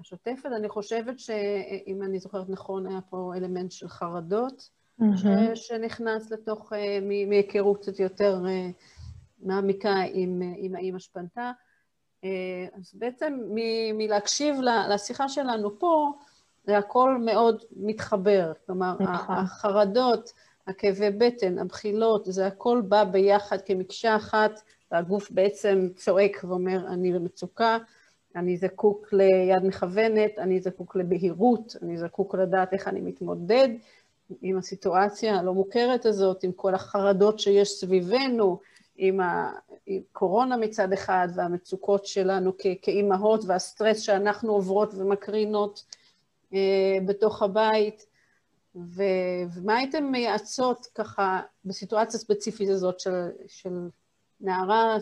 [0.00, 0.46] השוטפת.
[0.56, 4.70] אני חושבת שאם אני זוכרת נכון, היה פה אלמנט של חרדות
[5.16, 5.56] ש- מהמם.
[5.56, 8.68] שנכנס לתוך, אה, מהיכרות קצת יותר אה,
[9.42, 11.52] מעמיקה עם, אה, עם האימא שפנתה.
[12.72, 14.56] אז בעצם מ- מלהקשיב
[14.90, 16.12] לשיחה שלנו פה,
[16.64, 18.52] זה הכל מאוד מתחבר.
[18.66, 19.34] כלומר, נכון.
[19.34, 20.32] החרדות,
[20.66, 24.60] הכאבי בטן, הבחילות, זה הכל בא ביחד כמקשה אחת,
[24.92, 27.78] והגוף בעצם צועק ואומר, אני במצוקה,
[28.36, 33.68] אני זקוק ליד מכוונת, אני זקוק לבהירות, אני זקוק לדעת איך אני מתמודד
[34.42, 38.60] עם הסיטואציה הלא מוכרת הזאת, עם כל החרדות שיש סביבנו,
[38.96, 42.52] עם הקורונה מצד אחד והמצוקות שלנו
[42.82, 45.84] כאימהות והסטרס שאנחנו עוברות ומקרינות
[46.54, 48.06] אה, בתוך הבית.
[48.76, 53.88] ו- ומה הייתם מייעצות ככה בסיטואציה הספציפית הזאת של, של
[54.40, 54.96] נערה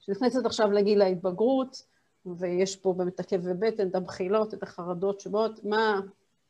[0.00, 1.82] שנכנסת עכשיו לגיל ההתבגרות,
[2.26, 6.00] ויש פה באמת את הכאבי בטן, את הבחילות, את החרדות שבאות, מה,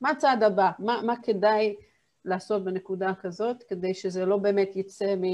[0.01, 0.71] מה הצעד הבא?
[0.79, 1.77] מה, מה כדאי
[2.25, 5.25] לעשות בנקודה כזאת, כדי שזה לא באמת יצא מ...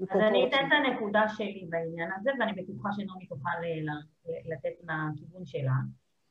[0.00, 5.46] אז אני אתן את הנקודה שלי בעניין הזה, ואני בטוחה שנעמי תוכל אה, לתת מהכיוון
[5.46, 5.72] שלה.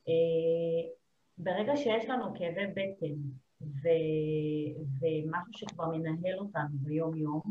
[0.08, 0.90] אה,
[1.38, 3.14] ברגע שיש לנו כאבי בטן
[3.60, 7.42] ו- ומשהו שכבר מנהל אותנו ביום-יום,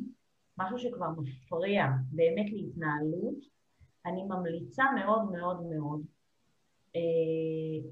[0.58, 3.36] משהו שכבר מפריע באמת להתנהלות,
[4.06, 6.02] אני ממליצה מאוד מאוד מאוד
[6.96, 7.89] אה,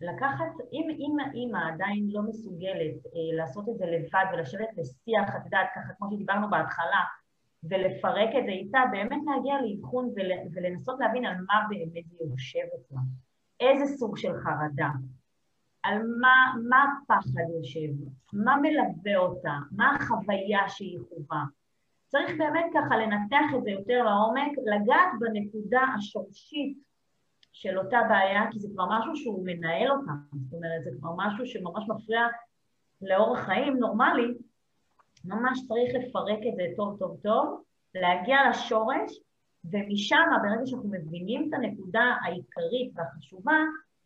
[0.00, 5.44] לקחת, אם אימא, אימא עדיין לא מסוגלת אה, לעשות את זה לבד ולשבת לשיח, את
[5.44, 7.04] יודעת, ככה כמו שדיברנו בהתחלה,
[7.64, 12.66] ולפרק את זה איתה, באמת להגיע לאבחון ול, ולנסות להבין על מה באמת זה יושב
[12.80, 13.00] אצלה.
[13.60, 14.90] איזה סוג של חרדה,
[15.82, 17.92] על מה, מה הפחד יושב,
[18.32, 21.44] מה מלווה אותה, מה החוויה שהיא חווה.
[22.08, 26.78] צריך באמת ככה לנתח את זה יותר לעומק, לגעת בנקודה השורשית
[27.52, 31.46] של אותה בעיה, כי זה כבר משהו שהוא מנהל אותה, זאת אומרת, זה כבר משהו
[31.46, 32.20] שממש מפריע
[33.02, 34.34] לאורח חיים נורמלי,
[35.24, 37.62] ממש צריך לפרק את זה טוב טוב טוב,
[37.94, 39.20] להגיע לשורש,
[39.64, 43.58] ומשם, ברגע שאנחנו מבינים את הנקודה העיקרית והחשובה,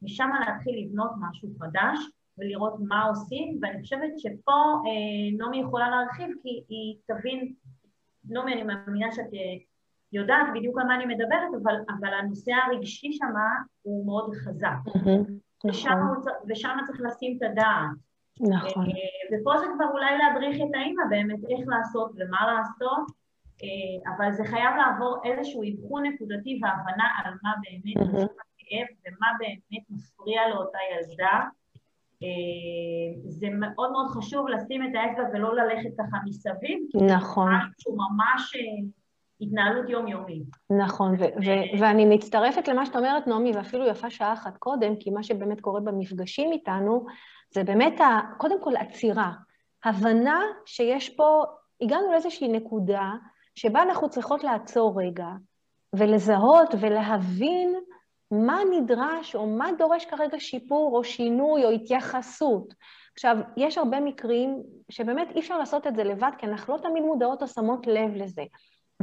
[0.03, 1.99] משם להתחיל לבנות משהו חדש
[2.39, 4.53] ולראות מה עושים, ואני חושבת שפה
[4.87, 7.55] אה, נעמי יכולה להרחיב, כי היא תבין,
[8.25, 9.65] נעמי, אני מאמינה שאת אה,
[10.15, 13.49] יודעת בדיוק על מה אני מדברת, אבל, אבל הנושא הרגשי שמה
[13.83, 15.25] הוא מאוד חזק, מהמם.
[15.67, 17.91] ושם, נכון, ושם צריך לשים את הדעת.
[18.41, 18.85] נכון.
[18.85, 23.07] אה, ופה זה כבר אולי להדריך את האימא באמת איך לעשות ומה לעשות,
[23.63, 28.07] אה, אבל זה חייב לעבור איזשהו אבחון נקודתי והבנה על מה באמת.
[28.13, 31.41] נושא הכאב ומה באמת מפריע לאותה ילדה.
[32.23, 37.53] אה, זה מאוד מאוד חשוב לשים את האצבע ולא ללכת ככה מסביב, כי זה נכון.
[37.55, 38.87] משהו ממש אה,
[39.47, 40.47] התנהלות יומיומית.
[40.71, 45.11] נכון, ו- ו- ואני מצטרפת למה שאת אומרת, נעמי, ואפילו יפה שעה אחת קודם, כי
[45.11, 47.07] מה שבאמת קורה במפגשים איתנו,
[47.55, 49.33] זה באמת, ה- קודם כל, עצירה.
[49.85, 51.45] הבנה שיש פה,
[51.81, 53.11] הגענו לאיזושהי נקודה
[53.55, 55.27] שבה אנחנו צריכות לעצור רגע,
[55.93, 57.75] ולזהות ולהבין
[58.31, 62.75] מה נדרש או מה דורש כרגע שיפור או שינוי או התייחסות.
[63.15, 67.03] עכשיו, יש הרבה מקרים שבאמת אי אפשר לעשות את זה לבד, כי אנחנו לא תמיד
[67.03, 68.43] מודעות או שמות לב לזה.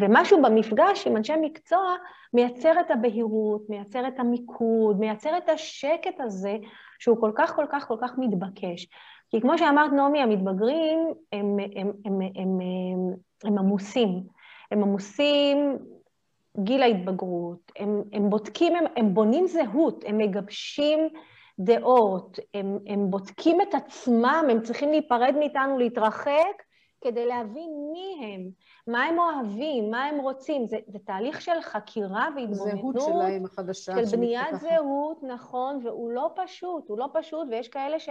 [0.02, 1.95] ומשהו במפגש עם אנשי מקצוע
[2.34, 6.58] מייצר את הבהירות, מייצר את המיקוד, מייצר את השקט הזה,
[6.99, 8.88] שהוא כל כך, כל כך, כל כך מתבקש.
[9.30, 10.99] כי כמו שאמרת, נעמי, המתבגרים
[11.32, 12.60] הם, הם, הם, הם, הם,
[13.43, 14.24] הם, עמוסים.
[14.72, 15.78] הם עמוסים
[16.58, 20.99] גיל ההתבגרות, הם, הם בודקים, הם, הם בונים זהות, הם מגבשים
[21.60, 26.64] דעות, הם, הם בודקים את עצמם, הם צריכים להיפרד מאיתנו, להתרחק,
[27.02, 28.49] כדי להבין מי הם,
[28.91, 30.67] מה הם אוהבים, מה הם רוצים.
[30.67, 32.95] זה, זה תהליך של חקירה והתבוננות.
[32.95, 34.05] זהות שלהם החדשה.
[34.05, 34.55] של בניית.
[34.59, 38.09] זהות, נכון, והוא לא פשוט, הוא לא פשוט, ויש כאלה ש...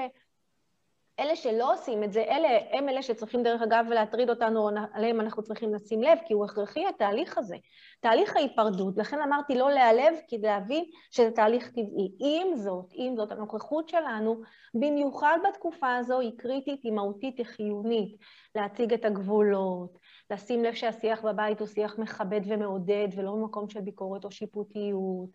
[1.21, 5.43] אלה שלא עושים את זה, אלה הם אלה שצריכים דרך אגב להטריד אותנו, עליהם אנחנו
[5.43, 7.57] צריכים לשים לב, כי הוא הכרחי התהליך הזה.
[8.01, 12.13] תהליך ההיפרדות, לכן אמרתי לא להיעלב, כי להבין שזה תהליך טבעי.
[12.19, 14.41] עם זאת, עם זאת, הנוכחות שלנו,
[14.75, 18.17] במיוחד בתקופה הזו, היא קריטית, היא מהותית, היא חיונית.
[18.55, 19.99] להציג את הגבולות,
[20.31, 25.31] לשים לב שהשיח בבית הוא שיח מכבד ומעודד, ולא במקום של ביקורת או שיפוטיות,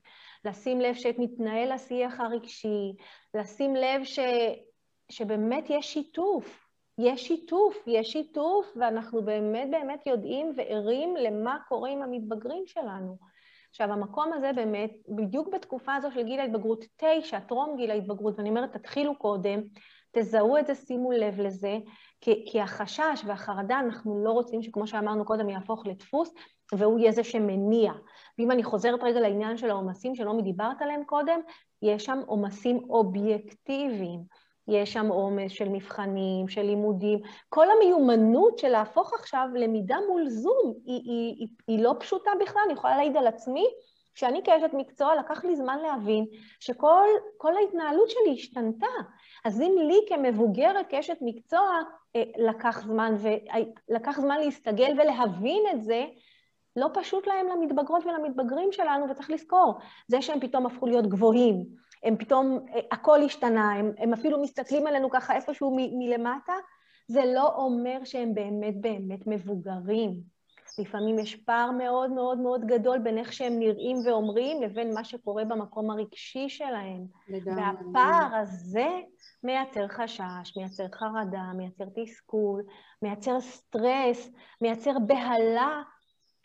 [0.45, 2.95] לשים לב שמתנהל השיח הרגשי,
[3.33, 4.19] לשים לב ש...
[5.11, 12.01] שבאמת יש שיתוף, יש שיתוף, יש שיתוף, ואנחנו באמת באמת יודעים וערים למה קורה עם
[12.01, 13.17] המתבגרים שלנו.
[13.69, 18.49] עכשיו, המקום הזה באמת, בדיוק בתקופה הזו של גיל ההתבגרות, תשע, טרום גיל ההתבגרות, ואני
[18.49, 19.61] אומרת, תתחילו קודם,
[20.11, 21.77] תזהו את זה, שימו לב לזה,
[22.21, 26.33] כי, כי החשש והחרדה, אנחנו לא רוצים שכמו שאמרנו קודם, יהפוך לדפוס,
[26.73, 27.93] והוא יהיה זה שמניע.
[28.39, 31.39] ואם אני חוזרת רגע לעניין של העומסים שלא מדיברת עליהם קודם,
[31.81, 34.44] יש שם עומסים אובייקטיביים.
[34.67, 37.19] יש שם עומס של מבחנים, של לימודים.
[37.49, 42.61] כל המיומנות של להפוך עכשיו למידה מול זום היא, היא, היא, היא לא פשוטה בכלל,
[42.65, 43.65] אני יכולה להעיד על עצמי.
[44.15, 46.25] כשאני כאשת מקצוע, לקח לי זמן להבין
[46.59, 48.87] שכל ההתנהלות שלי השתנתה.
[49.45, 51.79] אז אם לי כמבוגרת, כאשת מקצוע,
[52.15, 53.15] אה, לקח זמן,
[53.89, 56.05] ולקח זמן להסתגל ולהבין את זה,
[56.75, 59.73] לא פשוט להם למתבגרות ולמתבגרים שלנו, וצריך לזכור,
[60.07, 61.65] זה שהם פתאום הפכו להיות גבוהים,
[62.05, 66.53] הם פתאום, אה, הכל השתנה, הם, הם אפילו מסתכלים עלינו ככה איפשהו מ, מלמטה,
[67.07, 70.35] זה לא אומר שהם באמת באמת מבוגרים.
[70.79, 75.45] לפעמים יש פער מאוד מאוד מאוד גדול בין איך שהם נראים ואומרים לבין מה שקורה
[75.45, 77.05] במקום הרגשי שלהם.
[77.27, 77.63] לגמרי.
[77.63, 78.87] והפער הזה
[79.43, 82.63] מייצר חשש, מייצר חרדה, מייצר תסכול,
[83.01, 84.29] מייצר סטרס,
[84.61, 85.81] מייצר בהלה,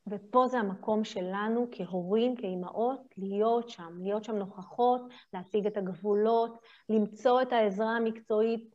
[0.06, 7.42] ופה זה המקום שלנו כהורים, כאימהות, להיות שם, להיות שם נוכחות, להציג את הגבולות, למצוא
[7.42, 8.74] את העזרה המקצועית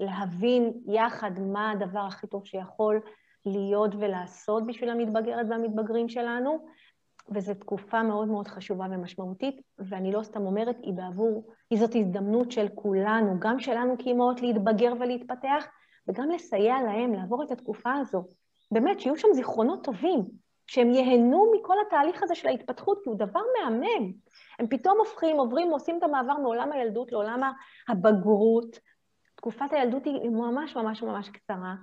[0.00, 3.00] ולהבין יחד מה הדבר הכי טוב שיכול
[3.46, 6.66] להיות ולעשות בשביל המתבגרת והמתבגרים שלנו,
[7.34, 12.50] וזו תקופה מאוד מאוד חשובה ומשמעותית, ואני לא סתם אומרת, היא בעבור, היא זאת הזדמנות
[12.50, 15.66] של כולנו, גם שלנו כאימהות להתבגר ולהתפתח,
[16.08, 18.24] וגם לסייע להם לעבור את התקופה הזו.
[18.74, 20.24] באמת, שיהיו שם זיכרונות טובים,
[20.66, 24.12] שהם ייהנו מכל התהליך הזה של ההתפתחות, כי הוא דבר מהמם.
[24.58, 27.52] הם פתאום הופכים, עוברים, עושים את המעבר מעולם הילדות לעולם
[27.88, 28.78] הבגרות.
[29.36, 31.74] תקופת הילדות היא ממש ממש ממש קצרה,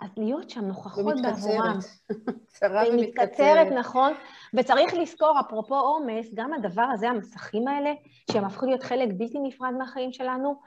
[0.00, 1.78] אז להיות שם נוכחות בעבורם.
[2.54, 3.08] קצרה ומתקצרת.
[3.08, 4.12] מתקצרת, נכון.
[4.54, 7.92] וצריך לזכור, אפרופו עומס, גם הדבר הזה, המסכים האלה,
[8.32, 10.60] שהם הפכו להיות חלק בלתי נפרד מהחיים שלנו,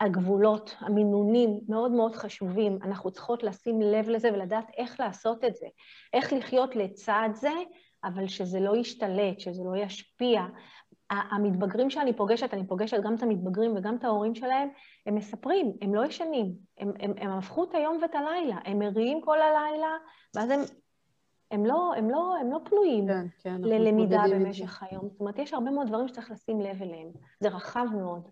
[0.00, 2.78] הגבולות, המינונים, מאוד מאוד חשובים.
[2.82, 5.66] אנחנו צריכות לשים לב לזה ולדעת איך לעשות את זה.
[6.12, 7.52] איך לחיות לצד זה,
[8.04, 10.42] אבל שזה לא ישתלט, שזה לא ישפיע.
[11.10, 14.68] המתבגרים שאני פוגשת, אני פוגשת גם את המתבגרים וגם את ההורים שלהם,
[15.06, 19.20] הם מספרים, הם לא ישנים, הם, הם, הם הפכו את היום ואת הלילה, הם מריעים
[19.20, 19.96] כל הלילה,
[20.34, 20.60] ואז הם,
[21.50, 25.08] הם, לא, הם, לא, הם לא פנויים כן, כן, ללמידה במשך היום.
[25.08, 27.08] זאת אומרת, יש הרבה מאוד דברים שצריך לשים לב אליהם.
[27.40, 28.28] זה רחב מאוד.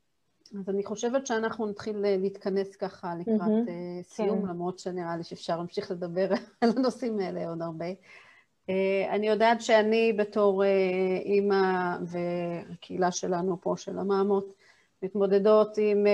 [0.61, 4.49] אז אני חושבת שאנחנו נתחיל אה, להתכנס ככה לקראת mm-hmm, סיום, כן.
[4.49, 6.29] למרות שנראה לי שאפשר להמשיך לדבר
[6.61, 7.87] על הנושאים האלה עוד הרבה.
[8.69, 10.63] אה, אני יודעת שאני בתור
[11.25, 14.53] אימא והקהילה שלנו פה, של המאמות,
[15.03, 16.07] מתמודדות עם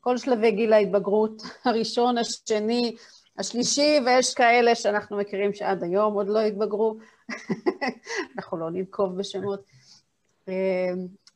[0.00, 2.96] כל שלבי גיל ההתבגרות, הראשון, השני,
[3.38, 6.96] השלישי, ויש כאלה שאנחנו מכירים שעד היום עוד לא התבגרו,
[8.36, 9.60] אנחנו לא ננקוב בשמות.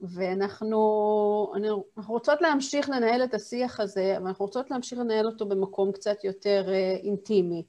[0.08, 1.52] ואנחנו
[1.96, 6.24] אנחנו רוצות להמשיך לנהל את השיח הזה, אבל אנחנו רוצות להמשיך לנהל אותו במקום קצת
[6.24, 7.64] יותר אה, אינטימי,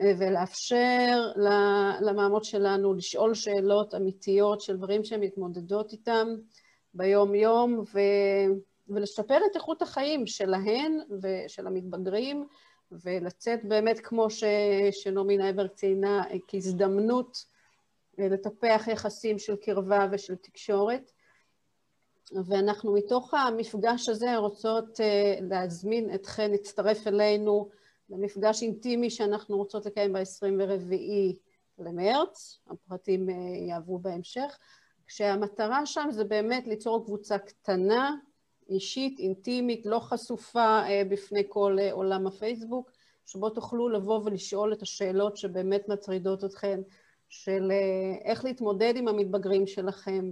[0.00, 1.32] אה, ולאפשר
[2.00, 6.28] למעמוד שלנו לשאול שאלות אמיתיות של דברים שהן מתמודדות איתם
[6.94, 8.00] ביום-יום, ו...
[8.88, 12.46] ולשפר את איכות החיים שלהן ושל המתבגרים,
[12.92, 14.44] ולצאת באמת, כמו ש...
[14.90, 17.44] שנעמי נייבר ציינה, כהזדמנות
[18.18, 21.10] אה, לטפח יחסים של קרבה ושל תקשורת.
[22.32, 27.68] ואנחנו מתוך המפגש הזה רוצות אה, להזמין אתכן להצטרף אלינו
[28.10, 30.94] למפגש אינטימי שאנחנו רוצות לקיים ב-24
[31.78, 33.34] למרץ, הפרטים אה,
[33.68, 34.58] יעברו בהמשך,
[35.06, 38.16] כשהמטרה שם זה באמת ליצור קבוצה קטנה,
[38.68, 42.90] אישית, אינטימית, לא חשופה אה, בפני כל עולם הפייסבוק,
[43.26, 46.80] שבו תוכלו לבוא ולשאול את השאלות שבאמת מטרידות אתכן,
[47.28, 47.72] של
[48.24, 50.30] איך להתמודד עם המתבגרים שלכם,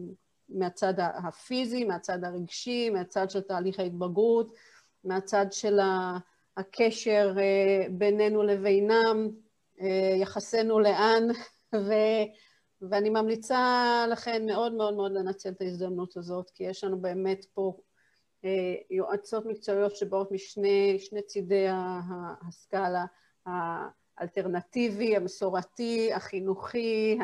[0.49, 4.53] מהצד הפיזי, מהצד הרגשי, מהצד של תהליך ההתבגרות,
[5.05, 5.79] מהצד של
[6.57, 9.29] הקשר אה, בינינו לבינם,
[9.81, 11.23] אה, יחסינו לאן,
[11.87, 11.93] ו,
[12.83, 17.77] ואני ממליצה לכן מאוד מאוד מאוד לנצל את ההזדמנות הזאת, כי יש לנו באמת פה
[18.91, 21.67] יועצות מקצועיות שבאות משני צידי
[22.49, 23.05] הסקאלה,
[24.19, 27.19] האלטרנטיבי, המסורתי, החינוכי,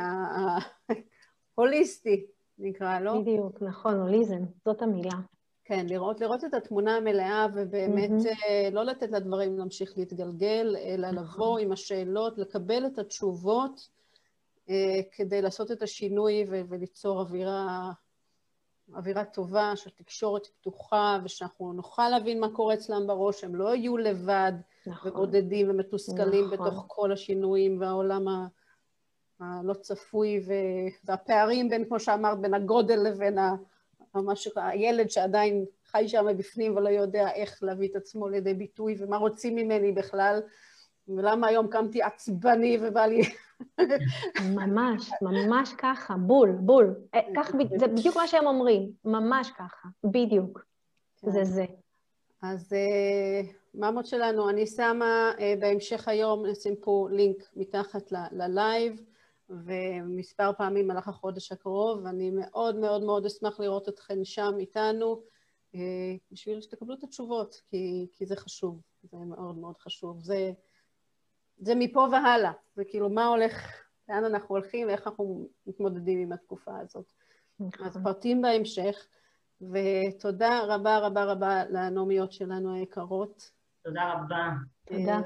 [1.56, 2.26] ההוליסטי,
[2.58, 3.20] נקרא לו.
[3.20, 5.18] בדיוק, נכון, הוליזם, זאת המילה.
[5.64, 8.70] כן, לראות, לראות את התמונה המלאה ובאמת mm-hmm.
[8.72, 11.24] לא לתת לדברים להמשיך להתגלגל, אלא נכון.
[11.24, 13.88] לבוא עם השאלות, לקבל את התשובות
[14.70, 17.90] אה, כדי לעשות את השינוי ו- וליצור אווירה,
[18.94, 23.96] אווירה טובה של תקשורת פתוחה ושאנחנו נוכל להבין מה קורה אצלם בראש, הם לא יהיו
[23.96, 24.52] לבד
[24.86, 25.12] נכון.
[25.12, 26.66] ובודדים ומתוסכלים נכון.
[26.66, 28.46] בתוך כל השינויים והעולם ה...
[29.40, 30.40] הלא צפוי
[31.04, 33.54] והפערים בין, כמו שאמרת, בין הגודל לבין ה...
[34.14, 39.16] ממש הילד שעדיין חי שם בפנים ולא יודע איך להביא את עצמו לידי ביטוי ומה
[39.16, 40.40] רוצים ממני בכלל,
[41.08, 43.22] ולמה היום קמתי עצבני ובא לי...
[44.56, 46.94] ממש, ממש ככה, בול, בול.
[47.14, 50.64] אה, כך, זה בדיוק מה שהם אומרים, ממש ככה, בדיוק.
[51.20, 51.30] כן.
[51.30, 51.64] זה זה.
[52.42, 52.72] אז
[53.74, 59.00] מה המוד שלנו, אני שמה אה, בהמשך היום, נשים פה לינק מתחת ללייב.
[59.48, 65.22] ומספר פעמים במהלך החודש הקרוב, ואני מאוד מאוד מאוד אשמח לראות אתכן שם איתנו,
[65.74, 65.80] אה,
[66.32, 70.20] בשביל שתקבלו את התשובות, כי, כי זה חשוב, זה מאוד מאוד חשוב.
[70.20, 70.52] זה,
[71.58, 76.78] זה מפה והלאה, זה כאילו מה הולך, לאן אנחנו הולכים ואיך אנחנו מתמודדים עם התקופה
[76.78, 77.12] הזאת.
[77.60, 77.86] נכון.
[77.86, 79.06] אז פרטים בהמשך,
[79.60, 83.50] ותודה רבה רבה רבה לנעמיות שלנו היקרות.
[83.84, 84.50] תודה רבה.
[84.84, 85.20] תודה.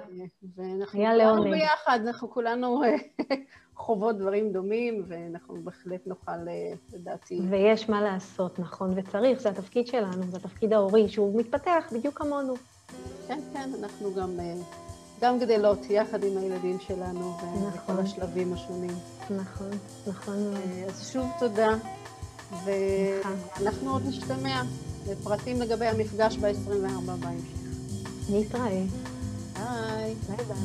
[0.56, 2.94] ואנחנו כולנו ביחד, אנחנו כולנו אה,
[3.74, 7.40] חוות דברים דומים, ואנחנו בהחלט נוכל, אה, לדעתי...
[7.50, 12.54] ויש מה לעשות, נכון, וצריך, זה התפקיד שלנו, זה התפקיד ההורי, שהוא מתפתח בדיוק כמונו.
[13.28, 14.54] כן, כן, אנחנו גם, אה,
[15.20, 17.70] גם גדלות יחד עם הילדים שלנו, נכון.
[17.70, 18.94] בכל השלבים השונים.
[19.30, 19.70] נכון,
[20.06, 20.54] נכון
[20.86, 21.74] אז שוב תודה,
[22.64, 24.62] ואנחנו עוד נשתמע
[25.10, 27.67] לפרטים לגבי המפגש ב-24 בהמשך.
[28.30, 28.68] נתראה.
[28.68, 28.86] ביי.
[30.28, 30.56] ביי ביי.